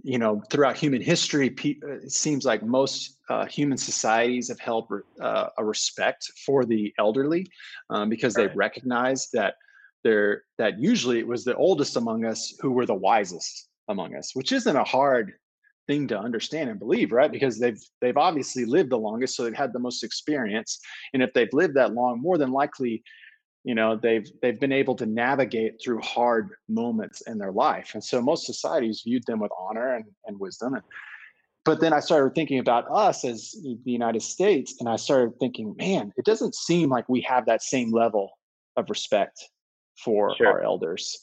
you 0.04 0.18
know 0.18 0.42
throughout 0.50 0.78
human 0.78 1.02
history 1.02 1.50
uh, 1.50 1.88
it 1.94 2.12
seems 2.12 2.46
like 2.46 2.64
most 2.64 3.18
uh, 3.30 3.46
human 3.46 3.78
societies 3.78 4.48
have 4.48 4.60
held 4.60 4.88
uh, 5.22 5.48
a 5.58 5.66
respect 5.66 6.32
for 6.46 6.66
the 6.66 6.94
elderly 7.00 7.48
um, 7.90 8.10
because 8.10 8.34
they 8.34 8.48
recognize 8.48 9.30
that 9.34 9.56
they're 10.04 10.44
that 10.58 10.80
usually 10.80 11.20
it 11.20 11.28
was 11.28 11.44
the 11.44 11.56
oldest 11.56 11.96
among 11.98 12.26
us 12.26 12.54
who 12.62 12.72
were 12.72 12.86
the 12.86 12.94
wisest 12.94 13.70
among 13.90 14.16
us 14.16 14.36
which 14.36 14.52
isn't 14.52 14.76
a 14.76 14.84
hard 14.84 15.34
thing 15.88 16.08
to 16.08 16.20
understand 16.20 16.70
and 16.70 16.80
believe 16.80 17.12
right? 17.12 17.32
Because 17.32 17.58
they've 17.60 17.82
they've 18.02 18.18
obviously 18.18 18.66
lived 18.66 18.92
the 18.92 19.00
longest 19.00 19.36
so 19.36 19.44
they've 19.44 19.54
had 19.54 19.74
the 19.74 19.80
most 19.80 20.04
experience 20.04 20.80
and 21.14 21.24
if 21.24 21.34
they've 21.34 21.54
lived 21.54 21.76
that 21.76 21.94
long 21.94 22.22
more 22.22 22.38
than 22.38 22.52
likely 22.52 23.04
you 23.68 23.76
know 23.76 23.96
they've 23.96 24.30
they've 24.42 24.60
been 24.60 24.72
able 24.72 24.96
to 24.96 25.06
navigate 25.06 25.74
through 25.84 26.00
hard 26.02 26.52
moments 26.70 27.22
in 27.22 27.38
their 27.38 27.52
life. 27.52 27.92
And 27.94 28.04
so 28.04 28.22
most 28.22 28.46
societies 28.46 29.02
viewed 29.06 29.26
them 29.26 29.40
with 29.40 29.52
honor 29.60 29.96
and, 29.96 30.06
and 30.26 30.40
wisdom. 30.40 30.74
And 30.76 30.84
but 31.66 31.82
then 31.82 31.92
i 31.92 32.00
started 32.00 32.34
thinking 32.34 32.60
about 32.60 32.86
us 32.90 33.26
as 33.26 33.54
the 33.84 33.92
united 33.92 34.22
states 34.22 34.76
and 34.80 34.88
i 34.88 34.96
started 34.96 35.38
thinking 35.38 35.76
man 35.78 36.14
it 36.16 36.24
doesn't 36.24 36.56
seem 36.56 36.88
like 36.90 37.10
we 37.10 37.20
have 37.20 37.46
that 37.46 37.62
same 37.62 37.92
level 37.92 38.32
of 38.78 38.90
respect 38.90 39.50
for 39.98 40.36
sure. 40.36 40.48
our 40.48 40.62
elders. 40.62 41.18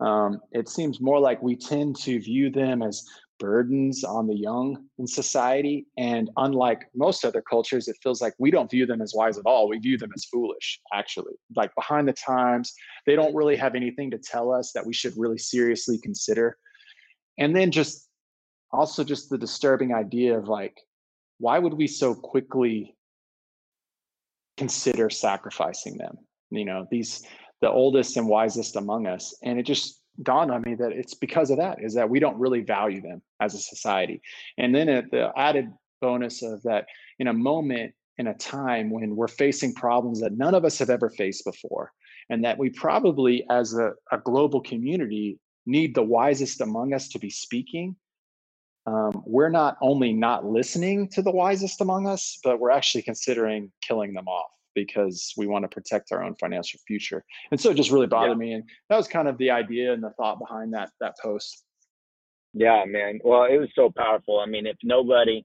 Um, 0.00 0.40
it 0.52 0.68
seems 0.68 1.00
more 1.00 1.20
like 1.20 1.42
we 1.42 1.56
tend 1.56 1.96
to 2.00 2.20
view 2.20 2.50
them 2.50 2.82
as 2.82 3.04
burdens 3.40 4.04
on 4.04 4.28
the 4.28 4.36
young 4.36 4.84
in 4.98 5.06
society. 5.06 5.86
And 5.98 6.30
unlike 6.36 6.84
most 6.94 7.24
other 7.24 7.42
cultures, 7.42 7.88
it 7.88 7.96
feels 8.00 8.22
like 8.22 8.34
we 8.38 8.52
don't 8.52 8.70
view 8.70 8.86
them 8.86 9.02
as 9.02 9.14
wise 9.14 9.38
at 9.38 9.46
all. 9.46 9.68
We 9.68 9.78
view 9.78 9.98
them 9.98 10.12
as 10.14 10.26
foolish, 10.26 10.80
actually. 10.94 11.32
Like 11.56 11.74
behind 11.74 12.06
the 12.06 12.12
times, 12.12 12.72
they 13.06 13.16
don't 13.16 13.34
really 13.34 13.56
have 13.56 13.74
anything 13.74 14.12
to 14.12 14.18
tell 14.18 14.52
us 14.52 14.70
that 14.72 14.86
we 14.86 14.94
should 14.94 15.14
really 15.16 15.38
seriously 15.38 15.98
consider. 15.98 16.56
And 17.38 17.56
then 17.56 17.72
just 17.72 18.08
also 18.70 19.02
just 19.02 19.30
the 19.30 19.38
disturbing 19.38 19.92
idea 19.92 20.38
of 20.38 20.46
like, 20.46 20.76
why 21.38 21.58
would 21.58 21.74
we 21.74 21.88
so 21.88 22.14
quickly 22.14 22.94
consider 24.56 25.10
sacrificing 25.10 25.96
them? 25.96 26.18
You 26.50 26.66
know, 26.66 26.86
these 26.90 27.24
the 27.60 27.70
oldest 27.70 28.16
and 28.16 28.28
wisest 28.28 28.76
among 28.76 29.06
us. 29.06 29.36
And 29.42 29.58
it 29.58 29.64
just 29.64 29.99
dawned 30.22 30.50
on 30.50 30.62
me 30.62 30.74
that 30.74 30.92
it's 30.92 31.14
because 31.14 31.50
of 31.50 31.58
that 31.58 31.82
is 31.82 31.94
that 31.94 32.10
we 32.10 32.20
don't 32.20 32.38
really 32.38 32.60
value 32.60 33.00
them 33.00 33.22
as 33.40 33.54
a 33.54 33.58
society. 33.58 34.20
And 34.58 34.74
then 34.74 34.88
at 34.88 35.10
the 35.10 35.32
added 35.36 35.72
bonus 36.00 36.42
of 36.42 36.62
that 36.62 36.86
in 37.18 37.26
a 37.26 37.32
moment 37.32 37.94
in 38.18 38.26
a 38.26 38.34
time 38.34 38.90
when 38.90 39.16
we're 39.16 39.28
facing 39.28 39.74
problems 39.74 40.20
that 40.20 40.32
none 40.32 40.54
of 40.54 40.64
us 40.64 40.78
have 40.78 40.90
ever 40.90 41.08
faced 41.08 41.44
before 41.44 41.92
and 42.28 42.44
that 42.44 42.58
we 42.58 42.70
probably 42.70 43.44
as 43.50 43.74
a, 43.74 43.92
a 44.12 44.18
global 44.18 44.60
community 44.60 45.38
need 45.66 45.94
the 45.94 46.02
wisest 46.02 46.60
among 46.60 46.92
us 46.92 47.08
to 47.08 47.18
be 47.18 47.30
speaking 47.30 47.96
um, 48.86 49.22
we're 49.26 49.50
not 49.50 49.76
only 49.82 50.12
not 50.12 50.44
listening 50.44 51.08
to 51.08 51.22
the 51.22 51.30
wisest 51.30 51.80
among 51.80 52.06
us 52.06 52.38
but 52.44 52.60
we're 52.60 52.70
actually 52.70 53.02
considering 53.02 53.70
killing 53.82 54.12
them 54.12 54.28
off 54.28 54.50
because 54.84 55.32
we 55.36 55.46
want 55.46 55.64
to 55.64 55.68
protect 55.68 56.12
our 56.12 56.22
own 56.22 56.34
financial 56.36 56.80
future. 56.86 57.24
And 57.50 57.60
so 57.60 57.70
it 57.70 57.76
just 57.76 57.90
really 57.90 58.06
bothered 58.06 58.30
yeah. 58.32 58.34
me. 58.36 58.52
And 58.54 58.64
that 58.88 58.96
was 58.96 59.08
kind 59.08 59.28
of 59.28 59.38
the 59.38 59.50
idea 59.50 59.92
and 59.92 60.02
the 60.02 60.10
thought 60.10 60.38
behind 60.38 60.74
that 60.74 60.90
that 61.00 61.14
post. 61.22 61.64
Yeah, 62.52 62.84
man. 62.86 63.20
Well, 63.22 63.44
it 63.44 63.58
was 63.58 63.68
so 63.74 63.92
powerful. 63.96 64.40
I 64.40 64.46
mean, 64.46 64.66
if 64.66 64.76
nobody 64.82 65.44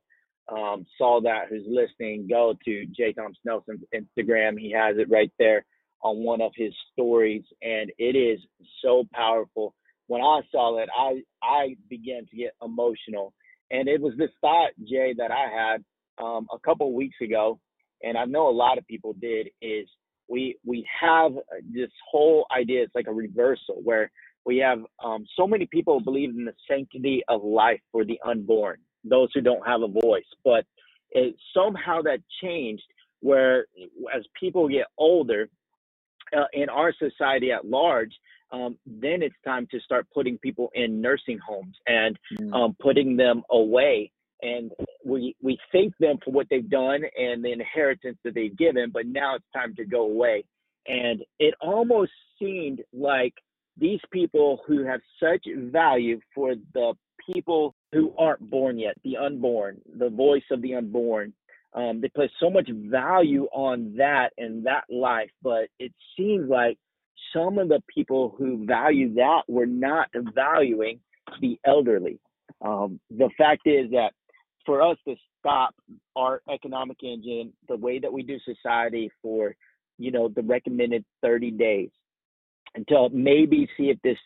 um, 0.51 0.85
saw 0.97 1.21
that 1.21 1.47
who's 1.49 1.65
listening, 1.67 2.27
go 2.29 2.55
to 2.65 2.85
Jay 2.87 3.13
Thomas 3.13 3.37
Nelson's 3.45 3.83
Instagram. 3.93 4.59
He 4.59 4.71
has 4.71 4.97
it 4.97 5.09
right 5.09 5.31
there 5.39 5.65
on 6.01 6.23
one 6.23 6.41
of 6.41 6.51
his 6.55 6.73
stories, 6.93 7.43
and 7.61 7.91
it 7.97 8.15
is 8.15 8.39
so 8.83 9.03
powerful. 9.13 9.75
When 10.07 10.21
I 10.21 10.41
saw 10.51 10.77
it, 10.79 10.89
I 10.95 11.21
I 11.43 11.75
began 11.89 12.25
to 12.27 12.35
get 12.35 12.53
emotional, 12.63 13.33
and 13.71 13.87
it 13.87 14.01
was 14.01 14.13
this 14.17 14.29
thought, 14.41 14.71
Jay, 14.87 15.15
that 15.17 15.31
I 15.31 15.47
had 15.49 15.83
um, 16.23 16.47
a 16.51 16.59
couple 16.59 16.93
weeks 16.93 17.17
ago 17.21 17.59
and 18.05 18.17
I 18.17 18.25
know 18.25 18.47
a 18.47 18.51
lot 18.51 18.77
of 18.77 18.87
people 18.87 19.13
did, 19.19 19.49
is 19.61 19.89
we 20.29 20.57
we 20.65 20.87
have 21.01 21.33
this 21.73 21.89
whole 22.09 22.45
idea. 22.55 22.83
It's 22.83 22.95
like 22.95 23.07
a 23.07 23.13
reversal 23.13 23.81
where 23.83 24.11
we 24.45 24.57
have 24.57 24.79
um, 25.03 25.25
so 25.35 25.47
many 25.47 25.65
people 25.65 25.99
believe 25.99 26.29
in 26.29 26.45
the 26.45 26.53
sanctity 26.69 27.23
of 27.27 27.43
life 27.43 27.81
for 27.91 28.05
the 28.05 28.19
unborn, 28.23 28.77
those 29.03 29.29
who 29.33 29.41
don't 29.41 29.65
have 29.67 29.81
a 29.81 29.87
voice. 29.87 30.23
But 30.43 30.65
it, 31.11 31.35
somehow 31.53 32.01
that 32.03 32.19
changed 32.41 32.83
where 33.21 33.65
as 34.15 34.23
people 34.39 34.69
get 34.69 34.85
older 34.99 35.49
uh, 36.35 36.45
in 36.53 36.69
our 36.69 36.93
society 36.93 37.51
at 37.51 37.65
large, 37.65 38.11
um, 38.51 38.77
then 38.85 39.23
it's 39.23 39.35
time 39.43 39.67
to 39.71 39.79
start 39.79 40.05
putting 40.13 40.37
people 40.37 40.69
in 40.75 41.01
nursing 41.01 41.39
homes 41.39 41.75
and 41.87 42.17
mm. 42.39 42.53
um, 42.53 42.75
putting 42.79 43.17
them 43.17 43.41
away 43.49 44.11
and 44.41 44.71
we 45.05 45.35
we 45.41 45.57
thank 45.71 45.93
them 45.99 46.17
for 46.23 46.31
what 46.31 46.47
they've 46.49 46.69
done 46.69 47.01
and 47.17 47.43
the 47.43 47.51
inheritance 47.51 48.17
that 48.23 48.33
they've 48.33 48.57
given 48.57 48.89
but 48.91 49.05
now 49.05 49.35
it's 49.35 49.45
time 49.53 49.75
to 49.75 49.85
go 49.85 50.01
away. 50.01 50.43
And 50.87 51.23
it 51.39 51.53
almost 51.61 52.11
seemed 52.39 52.81
like 52.93 53.33
these 53.77 53.99
people 54.11 54.61
who 54.67 54.83
have 54.83 55.01
such 55.21 55.45
value 55.71 56.19
for 56.33 56.55
the 56.73 56.93
people 57.25 57.73
who 57.91 58.13
aren't 58.17 58.49
born 58.49 58.77
yet 58.77 58.95
the 59.03 59.17
unborn 59.17 59.81
the 59.97 60.09
voice 60.09 60.43
of 60.51 60.61
the 60.61 60.75
unborn 60.75 61.33
um, 61.73 61.99
they 61.99 62.09
place 62.09 62.29
so 62.39 62.49
much 62.49 62.69
value 62.71 63.47
on 63.51 63.95
that 63.97 64.29
and 64.37 64.65
that 64.65 64.83
life 64.89 65.31
but 65.41 65.67
it 65.79 65.91
seems 66.15 66.47
like 66.47 66.77
some 67.35 67.57
of 67.57 67.69
the 67.69 67.81
people 67.93 68.33
who 68.37 68.65
value 68.65 69.13
that 69.15 69.41
were 69.47 69.65
not 69.65 70.09
valuing 70.33 70.99
the 71.41 71.59
elderly. 71.65 72.19
Um, 72.61 72.99
the 73.09 73.29
fact 73.37 73.63
is 73.65 73.91
that 73.91 74.11
for 74.65 74.81
us 74.81 74.97
to 75.07 75.15
stop 75.39 75.75
our 76.15 76.41
economic 76.51 76.97
engine, 77.03 77.53
the 77.67 77.77
way 77.77 77.99
that 77.99 78.11
we 78.11 78.23
do 78.23 78.37
society 78.45 79.11
for, 79.21 79.55
you 79.97 80.11
know, 80.11 80.27
the 80.27 80.41
recommended 80.41 81.05
30 81.21 81.51
days 81.51 81.89
until 82.75 83.09
maybe 83.09 83.69
see 83.77 83.89
if 83.89 84.01
this 84.03 84.17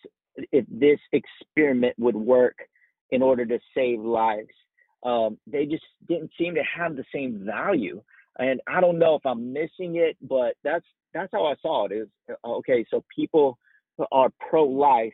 if 0.51 0.65
this 0.69 0.99
experiment 1.11 1.95
would 1.97 2.15
work 2.15 2.55
in 3.11 3.21
order 3.21 3.45
to 3.45 3.59
save 3.75 3.99
lives. 3.99 4.49
Um, 5.03 5.37
they 5.47 5.65
just 5.65 5.83
didn't 6.07 6.31
seem 6.37 6.55
to 6.55 6.63
have 6.63 6.95
the 6.95 7.05
same 7.13 7.45
value. 7.45 8.01
And 8.37 8.61
I 8.67 8.79
don't 8.79 8.99
know 8.99 9.15
if 9.15 9.25
I'm 9.25 9.51
missing 9.51 9.95
it, 9.95 10.17
but 10.21 10.53
that's 10.63 10.85
that's 11.13 11.31
how 11.31 11.45
I 11.45 11.55
saw 11.61 11.85
it. 11.85 11.91
Is 11.91 12.07
uh, 12.29 12.47
okay. 12.57 12.85
So 12.89 13.03
people 13.13 13.57
are 14.11 14.29
pro-life 14.49 15.13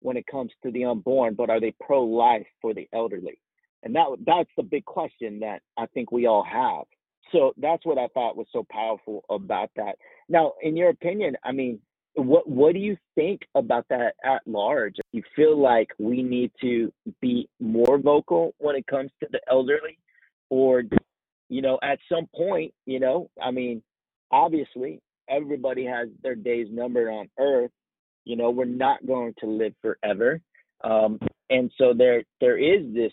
when 0.00 0.16
it 0.16 0.26
comes 0.26 0.50
to 0.62 0.70
the 0.70 0.84
unborn, 0.84 1.34
but 1.34 1.50
are 1.50 1.60
they 1.60 1.74
pro-life 1.80 2.46
for 2.60 2.74
the 2.74 2.88
elderly? 2.92 3.38
And 3.84 3.94
that 3.94 4.06
that's 4.26 4.50
the 4.56 4.62
big 4.62 4.84
question 4.84 5.40
that 5.40 5.60
I 5.76 5.86
think 5.86 6.10
we 6.10 6.26
all 6.26 6.44
have. 6.44 6.84
So 7.32 7.52
that's 7.56 7.84
what 7.84 7.98
I 7.98 8.08
thought 8.08 8.36
was 8.36 8.46
so 8.52 8.66
powerful 8.70 9.24
about 9.28 9.70
that. 9.76 9.96
Now, 10.28 10.54
in 10.62 10.76
your 10.76 10.88
opinion, 10.88 11.36
I 11.44 11.52
mean, 11.52 11.80
what 12.14 12.48
what 12.48 12.72
do 12.72 12.78
you 12.78 12.96
think 13.14 13.42
about 13.54 13.86
that 13.90 14.14
at 14.24 14.42
large? 14.46 14.96
You 15.12 15.22
feel 15.36 15.60
like 15.60 15.88
we 15.98 16.22
need 16.22 16.52
to 16.60 16.92
be 17.20 17.48
more 17.60 17.98
vocal 17.98 18.54
when 18.58 18.76
it 18.76 18.86
comes 18.86 19.10
to 19.20 19.28
the 19.30 19.40
elderly, 19.50 19.98
or 20.48 20.84
you 21.48 21.60
know, 21.60 21.78
at 21.82 21.98
some 22.10 22.26
point, 22.34 22.72
you 22.86 23.00
know, 23.00 23.28
I 23.42 23.50
mean, 23.50 23.82
obviously 24.30 25.00
everybody 25.28 25.84
has 25.84 26.08
their 26.22 26.34
days 26.34 26.68
numbered 26.70 27.08
on 27.08 27.28
Earth. 27.38 27.70
You 28.24 28.36
know, 28.36 28.50
we're 28.50 28.64
not 28.64 29.06
going 29.06 29.34
to 29.40 29.46
live 29.46 29.74
forever, 29.82 30.40
um, 30.82 31.18
and 31.50 31.70
so 31.76 31.92
there 31.92 32.22
there 32.40 32.56
is 32.56 32.94
this 32.94 33.12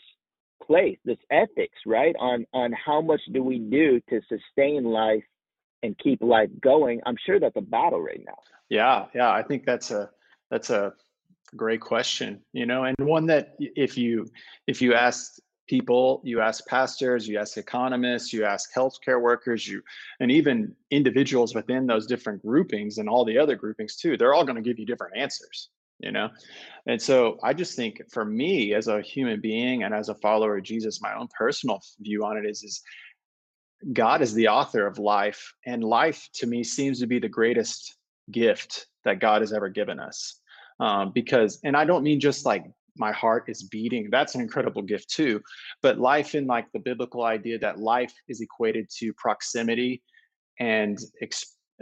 place, 0.65 0.97
this 1.05 1.17
ethics, 1.29 1.77
right? 1.85 2.15
On 2.19 2.45
on 2.53 2.71
how 2.73 3.01
much 3.01 3.21
do 3.31 3.43
we 3.43 3.59
do 3.59 3.99
to 4.09 4.21
sustain 4.29 4.83
life 4.83 5.23
and 5.83 5.97
keep 5.97 6.21
life 6.21 6.49
going? 6.61 7.01
I'm 7.05 7.17
sure 7.25 7.39
that's 7.39 7.55
a 7.57 7.61
battle 7.61 8.01
right 8.01 8.21
now. 8.25 8.37
Yeah, 8.69 9.05
yeah, 9.13 9.31
I 9.31 9.43
think 9.43 9.65
that's 9.65 9.91
a 9.91 10.09
that's 10.49 10.69
a 10.69 10.93
great 11.55 11.81
question, 11.81 12.41
you 12.53 12.65
know, 12.65 12.85
and 12.85 12.95
one 12.99 13.25
that 13.27 13.55
if 13.59 13.97
you 13.97 14.27
if 14.67 14.81
you 14.81 14.93
ask 14.93 15.37
people, 15.67 16.21
you 16.23 16.41
ask 16.41 16.65
pastors, 16.67 17.27
you 17.27 17.37
ask 17.39 17.57
economists, 17.57 18.33
you 18.33 18.43
ask 18.45 18.73
healthcare 18.75 19.21
workers, 19.21 19.67
you 19.67 19.81
and 20.19 20.31
even 20.31 20.75
individuals 20.89 21.55
within 21.55 21.87
those 21.87 22.07
different 22.07 22.41
groupings 22.41 22.97
and 22.97 23.07
all 23.07 23.25
the 23.25 23.37
other 23.37 23.55
groupings 23.55 23.95
too, 23.95 24.17
they're 24.17 24.33
all 24.33 24.43
going 24.43 24.55
to 24.55 24.61
give 24.61 24.79
you 24.79 24.85
different 24.85 25.15
answers 25.17 25.69
you 26.01 26.11
know? 26.11 26.29
And 26.87 27.01
so 27.01 27.37
i 27.43 27.53
just 27.53 27.75
think 27.75 28.01
for 28.11 28.25
me 28.25 28.73
as 28.73 28.87
a 28.87 29.01
human 29.01 29.39
being 29.39 29.83
and 29.83 29.93
as 29.93 30.09
a 30.09 30.15
follower 30.15 30.57
of 30.57 30.63
jesus 30.63 31.01
my 31.01 31.13
own 31.15 31.27
personal 31.37 31.79
view 31.99 32.25
on 32.25 32.37
it 32.37 32.45
is 32.45 32.63
is 32.63 32.81
god 33.93 34.21
is 34.21 34.33
the 34.33 34.47
author 34.47 34.85
of 34.87 34.97
life 34.97 35.53
and 35.65 35.83
life 35.83 36.27
to 36.33 36.47
me 36.47 36.63
seems 36.63 36.99
to 36.99 37.07
be 37.07 37.19
the 37.19 37.29
greatest 37.29 37.97
gift 38.31 38.87
that 39.03 39.19
god 39.19 39.41
has 39.41 39.53
ever 39.53 39.69
given 39.69 39.99
us. 39.99 40.39
Um, 40.79 41.11
because 41.13 41.59
and 41.63 41.77
i 41.77 41.85
don't 41.85 42.03
mean 42.03 42.19
just 42.19 42.45
like 42.45 42.65
my 42.97 43.11
heart 43.11 43.45
is 43.47 43.63
beating 43.63 44.09
that's 44.09 44.35
an 44.35 44.41
incredible 44.41 44.81
gift 44.81 45.09
too 45.09 45.41
but 45.81 45.99
life 45.99 46.35
in 46.35 46.47
like 46.47 46.67
the 46.73 46.79
biblical 46.79 47.23
idea 47.23 47.59
that 47.59 47.79
life 47.79 48.13
is 48.27 48.41
equated 48.41 48.89
to 48.97 49.13
proximity 49.13 50.01
and 50.59 50.99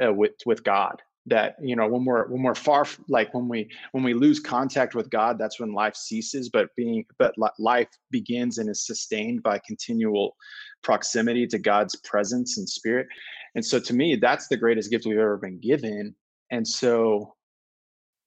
uh, 0.04 0.14
with 0.14 0.34
with 0.46 0.64
god 0.64 1.02
that 1.30 1.56
you 1.62 1.76
know 1.76 1.88
when 1.88 2.06
we're 2.06 2.28
when 2.28 2.44
we're 2.44 2.56
far 2.56 2.86
like 3.08 3.34
when 3.34 3.48
we 3.48 3.70
when 3.92 4.04
we 4.04 4.14
lose 4.14 4.40
contact 4.40 4.96
with 4.96 5.10
god 5.10 5.38
that's 5.38 5.60
when 5.60 5.72
life 5.74 5.96
ceases 5.96 6.50
but 6.50 6.70
being 6.76 7.06
but 7.18 7.34
life 7.58 7.88
begins 8.12 8.58
and 8.58 8.70
is 8.70 8.86
sustained 8.86 9.42
by 9.44 9.60
continual 9.66 10.36
proximity 10.82 11.46
to 11.48 11.60
god's 11.60 11.96
presence 11.98 12.58
and 12.58 12.68
spirit. 12.68 13.08
And 13.56 13.66
so 13.66 13.80
to 13.80 13.94
me 13.94 14.16
that's 14.16 14.48
the 14.48 14.58
greatest 14.58 14.90
gift 14.90 15.06
we've 15.06 15.18
ever 15.18 15.38
been 15.38 15.60
given. 15.60 16.16
And 16.52 16.68
so 16.68 17.36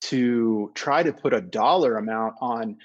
to 0.03 0.71
try 0.75 1.03
to 1.03 1.13
put 1.13 1.33
a 1.33 1.41
dollar 1.41 1.97
amount 1.97 2.35
on 2.41 2.77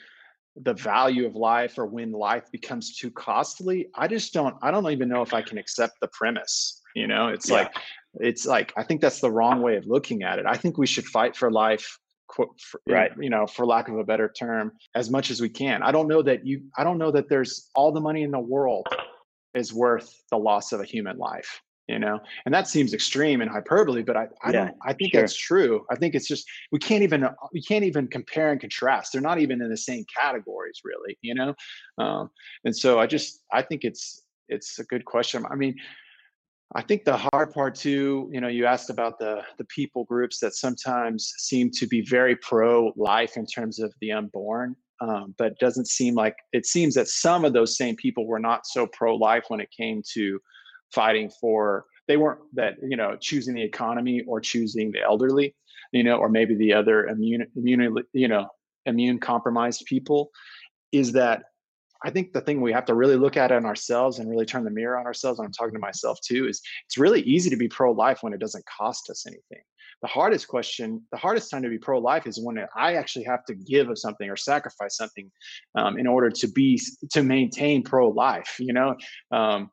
the 0.56 0.74
value 0.74 1.26
of 1.26 1.36
life 1.36 1.78
or 1.78 1.86
when 1.86 2.12
life 2.12 2.52
becomes 2.52 2.98
too 2.98 3.12
costly 3.12 3.90
i 3.94 4.08
just 4.08 4.34
don't 4.34 4.56
i 4.64 4.72
don't 4.72 4.90
even 4.92 5.08
know 5.08 5.22
if 5.22 5.32
i 5.32 5.40
can 5.40 5.60
accept 5.60 5.94
the 6.02 6.08
premise 6.08 6.82
you 6.98 7.06
know? 7.06 7.28
It's 7.28 7.50
yeah. 7.50 7.58
like 7.58 7.76
it's 8.20 8.46
like 8.46 8.74
i 8.78 8.84
think 8.84 9.02
that's 9.02 9.20
the 9.20 9.32
wrong 9.32 9.62
way 9.62 9.78
of 9.78 9.86
looking 9.86 10.24
at 10.24 10.40
it. 10.40 10.46
I 10.46 10.58
think 10.58 10.78
we 10.78 10.88
should 10.88 11.06
fight 11.06 11.36
for 11.36 11.52
life 11.52 11.98
for, 12.36 12.50
right. 12.88 13.12
you 13.20 13.30
know 13.30 13.48
for 13.48 13.66
lack 13.66 13.88
of 13.88 13.98
a 13.98 14.04
better 14.04 14.32
term 14.38 14.74
as 14.96 15.10
much 15.10 15.32
as 15.32 15.40
we 15.40 15.50
can. 15.50 15.82
I 15.82 15.92
don't 15.92 16.08
know 16.08 16.22
that 16.24 16.46
you 16.46 16.64
i 16.78 16.84
don't 16.84 16.98
know 16.98 17.12
that 17.12 17.30
there's 17.30 17.70
all 17.76 17.92
the 17.92 18.02
money 18.02 18.24
in 18.24 18.32
the 18.32 18.40
world 18.40 18.88
is 19.54 19.74
worth 19.74 20.14
the 20.30 20.38
loss 20.38 20.72
of 20.72 20.82
a 20.82 20.86
human 20.86 21.18
life 21.18 21.62
you 21.88 22.00
know? 22.00 22.20
And 22.46 22.54
that 22.54 22.68
seems 22.68 22.94
extreme 22.94 23.40
and 23.42 23.50
hyperbole 23.50 24.04
but 24.04 24.18
i, 24.18 24.28
I 24.44 24.52
yeah, 24.52 24.52
don't 24.52 24.76
i 24.86 24.94
think 24.94 25.14
sure. 25.14 25.22
that's 25.22 25.36
true. 25.36 25.86
I 25.90 25.96
think 25.96 26.16
it's 26.16 26.28
just 26.28 26.46
we 26.72 26.80
can't 26.80 27.04
even 27.04 27.24
uh, 27.24 27.34
we 27.54 27.62
can't 27.62 27.86
even 27.86 28.08
compare 28.08 28.52
and 28.52 28.60
contrast. 28.60 29.14
They're 29.14 29.22
not 29.22 29.40
even 29.40 29.62
in 29.62 29.70
the 29.70 29.78
same 29.78 30.04
categories 30.20 30.82
really 30.84 31.18
you 31.22 31.34
know? 31.34 31.56
Um, 31.98 32.30
and 32.66 32.76
so 32.76 33.00
i 33.00 33.08
just 33.08 33.44
i 33.52 33.62
think 33.62 33.84
it's 33.84 34.24
it's 34.50 34.80
a 34.80 34.84
good 34.84 35.06
question. 35.06 35.46
I 35.50 35.56
mean 35.56 35.76
I 36.76 36.82
think 36.82 37.06
the 37.06 37.18
hard 37.18 37.54
part 37.54 37.76
too, 37.76 38.30
you 38.32 38.42
know, 38.42 38.50
you 38.50 38.66
asked 38.66 38.90
about 38.90 39.20
the 39.20 39.42
the 39.58 39.64
people 39.66 40.04
groups 40.04 40.40
that 40.40 40.54
sometimes 40.54 41.32
seem 41.38 41.72
to 41.72 41.88
be 41.88 42.02
very 42.02 42.36
pro 42.36 42.92
life 42.98 43.38
in 43.38 43.46
terms 43.46 43.80
of 43.80 43.94
the 44.02 44.12
unborn, 44.12 44.76
um, 45.00 45.34
but 45.38 45.58
doesn't 45.60 45.88
seem 45.88 46.14
like 46.14 46.36
it 46.52 46.66
seems 46.66 46.94
that 46.96 47.08
some 47.08 47.46
of 47.46 47.54
those 47.54 47.78
same 47.78 47.96
people 47.96 48.28
were 48.28 48.40
not 48.40 48.68
so 48.68 48.86
pro 48.86 49.16
life 49.16 49.46
when 49.48 49.62
it 49.62 49.70
came 49.72 50.02
to 50.14 50.40
fighting 50.94 51.30
for 51.40 51.86
they 52.08 52.18
weren't 52.18 52.40
that 52.54 52.76
you 52.82 52.98
know 52.98 53.16
choosing 53.20 53.56
the 53.56 53.64
economy 53.64 54.24
or 54.28 54.42
choosing 54.42 54.92
the 54.92 55.02
elderly, 55.02 55.56
you 55.94 56.04
know, 56.04 56.18
or 56.18 56.28
maybe 56.28 56.54
the 56.56 56.74
other 56.74 57.08
immune 57.08 57.48
immune 57.56 57.98
you 58.12 58.28
know 58.28 58.48
immune 58.86 59.20
compromised 59.20 59.86
people, 59.86 60.32
is 60.92 61.14
that 61.14 61.44
I 62.04 62.10
think 62.10 62.34
the 62.34 62.42
thing 62.42 62.62
we 62.62 62.74
have 62.74 62.86
to 62.86 62.94
really 62.94 63.16
look 63.16 63.38
at 63.38 63.52
in 63.52 63.66
ourselves 63.66 64.20
and 64.20 64.30
really 64.30 64.46
turn 64.46 64.64
the 64.64 64.72
mirror 64.72 64.98
on 64.98 65.06
ourselves, 65.06 65.40
and 65.40 65.46
I'm 65.46 65.52
talking 65.52 65.74
to 65.74 65.80
myself 65.80 66.20
too, 66.24 66.48
is 66.48 66.62
it's 66.86 66.98
really 66.98 67.22
easy 67.22 67.50
to 67.50 67.58
be 67.58 67.68
pro 67.68 67.92
life 67.92 68.20
when 68.22 68.34
it 68.34 68.40
doesn't 68.40 68.66
cost 68.66 69.10
us 69.10 69.26
anything. 69.26 69.64
The 70.02 70.08
hardest 70.08 70.48
question, 70.48 71.02
the 71.12 71.18
hardest 71.18 71.50
time 71.50 71.64
to 71.64 71.70
be 71.70 71.80
pro 71.80 72.00
life 72.00 72.28
is 72.28 72.40
when 72.40 72.64
I 72.76 72.94
actually 72.94 73.26
have 73.26 73.44
to 73.46 73.56
give 73.56 73.90
of 73.90 73.98
something 73.98 74.30
or 74.30 74.36
sacrifice 74.36 74.96
something 74.96 75.32
um, 75.74 75.98
in 75.98 76.06
order 76.06 76.30
to 76.30 76.48
be 76.48 76.80
to 77.12 77.24
maintain 77.24 77.82
pro 77.82 78.10
life. 78.10 78.58
You 78.60 78.74
know, 78.74 78.96
um, 79.32 79.72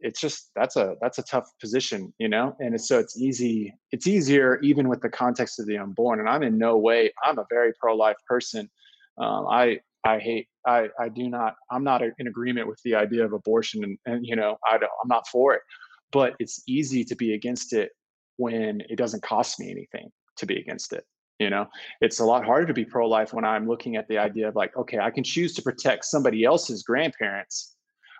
it's 0.00 0.20
just 0.20 0.50
that's 0.54 0.76
a 0.76 0.94
that's 1.02 1.18
a 1.18 1.22
tough 1.24 1.50
position, 1.60 2.14
you 2.18 2.28
know, 2.28 2.56
and 2.60 2.74
it's, 2.74 2.88
so 2.88 2.98
it's 2.98 3.18
easy. 3.20 3.74
It's 3.90 4.06
easier 4.06 4.58
even 4.60 4.88
with 4.88 5.02
the 5.02 5.10
context 5.10 5.60
of 5.60 5.66
the 5.66 5.76
unborn. 5.76 6.20
And 6.20 6.28
I'm 6.28 6.42
in 6.42 6.56
no 6.56 6.78
way. 6.78 7.12
I'm 7.22 7.38
a 7.38 7.46
very 7.50 7.72
pro 7.78 7.94
life 7.94 8.16
person. 8.26 8.70
Um, 9.18 9.46
I 9.50 9.80
I 10.04 10.18
hate 10.18 10.48
I 10.66 10.88
I 10.98 11.08
do 11.08 11.28
not 11.28 11.54
I'm 11.70 11.84
not 11.84 12.02
in 12.02 12.26
agreement 12.26 12.68
with 12.68 12.80
the 12.84 12.94
idea 12.94 13.24
of 13.24 13.32
abortion 13.32 13.84
and, 13.84 13.98
and 14.06 14.26
you 14.26 14.36
know 14.36 14.56
I 14.68 14.78
don't, 14.78 14.90
I'm 15.02 15.08
not 15.08 15.26
for 15.28 15.54
it. 15.54 15.62
But 16.10 16.34
it's 16.38 16.62
easy 16.66 17.04
to 17.04 17.14
be 17.14 17.34
against 17.34 17.72
it 17.72 17.90
when 18.36 18.82
it 18.88 18.96
doesn't 18.96 19.22
cost 19.22 19.58
me 19.60 19.70
anything 19.70 20.10
to 20.36 20.46
be 20.46 20.58
against 20.58 20.92
it 20.92 21.04
you 21.38 21.50
know? 21.50 21.66
It's 22.00 22.20
a 22.20 22.24
lot 22.24 22.44
harder 22.44 22.66
to 22.66 22.74
be 22.74 22.84
pro-life 22.84 23.32
when 23.32 23.44
i'm 23.44 23.66
looking 23.66 23.96
at 23.96 24.06
the 24.08 24.18
idea 24.18 24.48
of 24.48 24.56
like 24.56 24.76
okay 24.76 24.98
i 24.98 25.10
can 25.10 25.24
choose 25.24 25.54
to 25.54 25.62
protect 25.62 26.04
somebody 26.04 26.44
else's 26.44 26.82
grandparents 26.82 27.74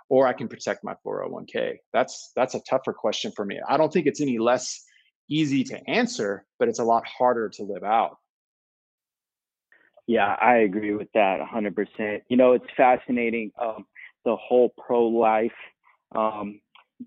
or 0.08 0.26
i 0.26 0.32
can 0.32 0.48
protect 0.48 0.84
my 0.84 0.94
401k 1.06 1.76
that's 1.92 2.32
that's 2.36 2.54
a 2.54 2.60
tougher 2.68 2.92
question 2.92 3.32
for 3.34 3.44
me. 3.44 3.60
I 3.68 3.76
don't 3.76 3.92
think 3.92 4.06
it's 4.06 4.20
any 4.20 4.38
less 4.38 4.82
easy 5.28 5.62
to 5.64 5.78
answer 5.88 6.44
but 6.58 6.68
it's 6.68 6.80
a 6.80 6.84
lot 6.84 7.04
harder 7.06 7.48
to 7.48 7.62
live 7.62 7.84
out 7.84 8.16
yeah, 10.06 10.36
I 10.40 10.58
agree 10.58 10.94
with 10.94 11.08
that 11.14 11.38
100%. 11.40 12.20
You 12.28 12.36
know, 12.36 12.52
it's 12.52 12.64
fascinating 12.76 13.52
um, 13.60 13.86
the 14.24 14.36
whole 14.36 14.72
pro 14.84 15.04
life 15.06 15.50
um, 16.14 16.60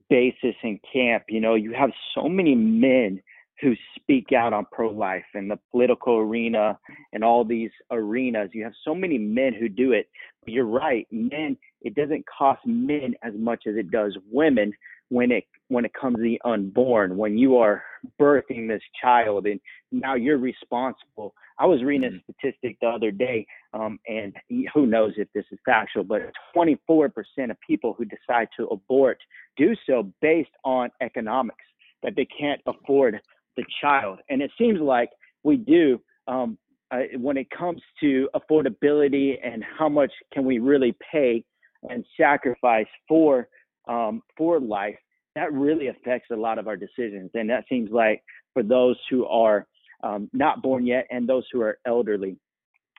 basis 0.09 0.55
in 0.63 0.79
camp. 0.91 1.23
You 1.29 1.41
know, 1.41 1.55
you 1.55 1.73
have 1.73 1.91
so 2.13 2.27
many 2.27 2.55
men 2.55 3.21
who 3.61 3.73
speak 3.95 4.33
out 4.33 4.53
on 4.53 4.65
pro 4.71 4.89
life 4.89 5.23
in 5.33 5.47
the 5.47 5.57
political 5.71 6.17
arena 6.17 6.77
and 7.13 7.23
all 7.23 7.45
these 7.45 7.71
arenas. 7.91 8.49
You 8.53 8.63
have 8.63 8.73
so 8.83 8.93
many 8.93 9.17
men 9.17 9.53
who 9.53 9.69
do 9.69 9.93
it. 9.93 10.07
But 10.43 10.53
you're 10.53 10.65
right, 10.65 11.07
men, 11.11 11.57
it 11.81 11.95
doesn't 11.95 12.25
cost 12.27 12.61
men 12.65 13.15
as 13.23 13.33
much 13.37 13.63
as 13.67 13.75
it 13.75 13.91
does 13.91 14.17
women 14.31 14.73
when 15.09 15.31
it 15.31 15.43
when 15.67 15.85
it 15.85 15.91
comes 15.99 16.17
to 16.17 16.21
the 16.21 16.41
unborn 16.45 17.15
when 17.15 17.37
you 17.37 17.57
are 17.57 17.83
birthing 18.19 18.67
this 18.67 18.81
child 19.01 19.45
and 19.45 19.59
now 19.91 20.15
you're 20.15 20.37
responsible 20.37 21.33
i 21.59 21.65
was 21.65 21.83
reading 21.83 22.07
a 22.07 22.11
mm-hmm. 22.11 22.31
statistic 22.31 22.77
the 22.81 22.87
other 22.87 23.11
day 23.11 23.45
um, 23.73 23.99
and 24.07 24.33
who 24.73 24.85
knows 24.85 25.13
if 25.17 25.27
this 25.33 25.45
is 25.51 25.59
factual 25.65 26.03
but 26.03 26.21
24% 26.55 27.09
of 27.49 27.57
people 27.65 27.93
who 27.97 28.05
decide 28.05 28.47
to 28.57 28.65
abort 28.67 29.17
do 29.57 29.75
so 29.87 30.11
based 30.21 30.49
on 30.63 30.89
economics 31.01 31.63
that 32.03 32.13
they 32.15 32.25
can't 32.25 32.61
afford 32.67 33.19
the 33.57 33.63
child 33.81 34.19
and 34.29 34.41
it 34.41 34.51
seems 34.57 34.79
like 34.79 35.09
we 35.43 35.57
do 35.57 35.99
um, 36.27 36.57
uh, 36.91 36.99
when 37.17 37.37
it 37.37 37.47
comes 37.49 37.81
to 37.99 38.29
affordability 38.35 39.35
and 39.43 39.63
how 39.77 39.89
much 39.89 40.11
can 40.33 40.45
we 40.45 40.59
really 40.59 40.95
pay 41.11 41.43
and 41.89 42.05
sacrifice 42.17 42.87
for 43.07 43.47
um, 43.87 44.21
for 44.37 44.59
life, 44.59 44.97
that 45.35 45.51
really 45.53 45.87
affects 45.87 46.29
a 46.31 46.35
lot 46.35 46.57
of 46.57 46.67
our 46.67 46.77
decisions. 46.77 47.29
And 47.33 47.49
that 47.49 47.65
seems 47.69 47.91
like 47.91 48.23
for 48.53 48.63
those 48.63 48.95
who 49.09 49.25
are 49.25 49.67
um, 50.03 50.29
not 50.33 50.61
born 50.61 50.85
yet 50.85 51.07
and 51.09 51.27
those 51.27 51.43
who 51.51 51.61
are 51.61 51.77
elderly. 51.85 52.37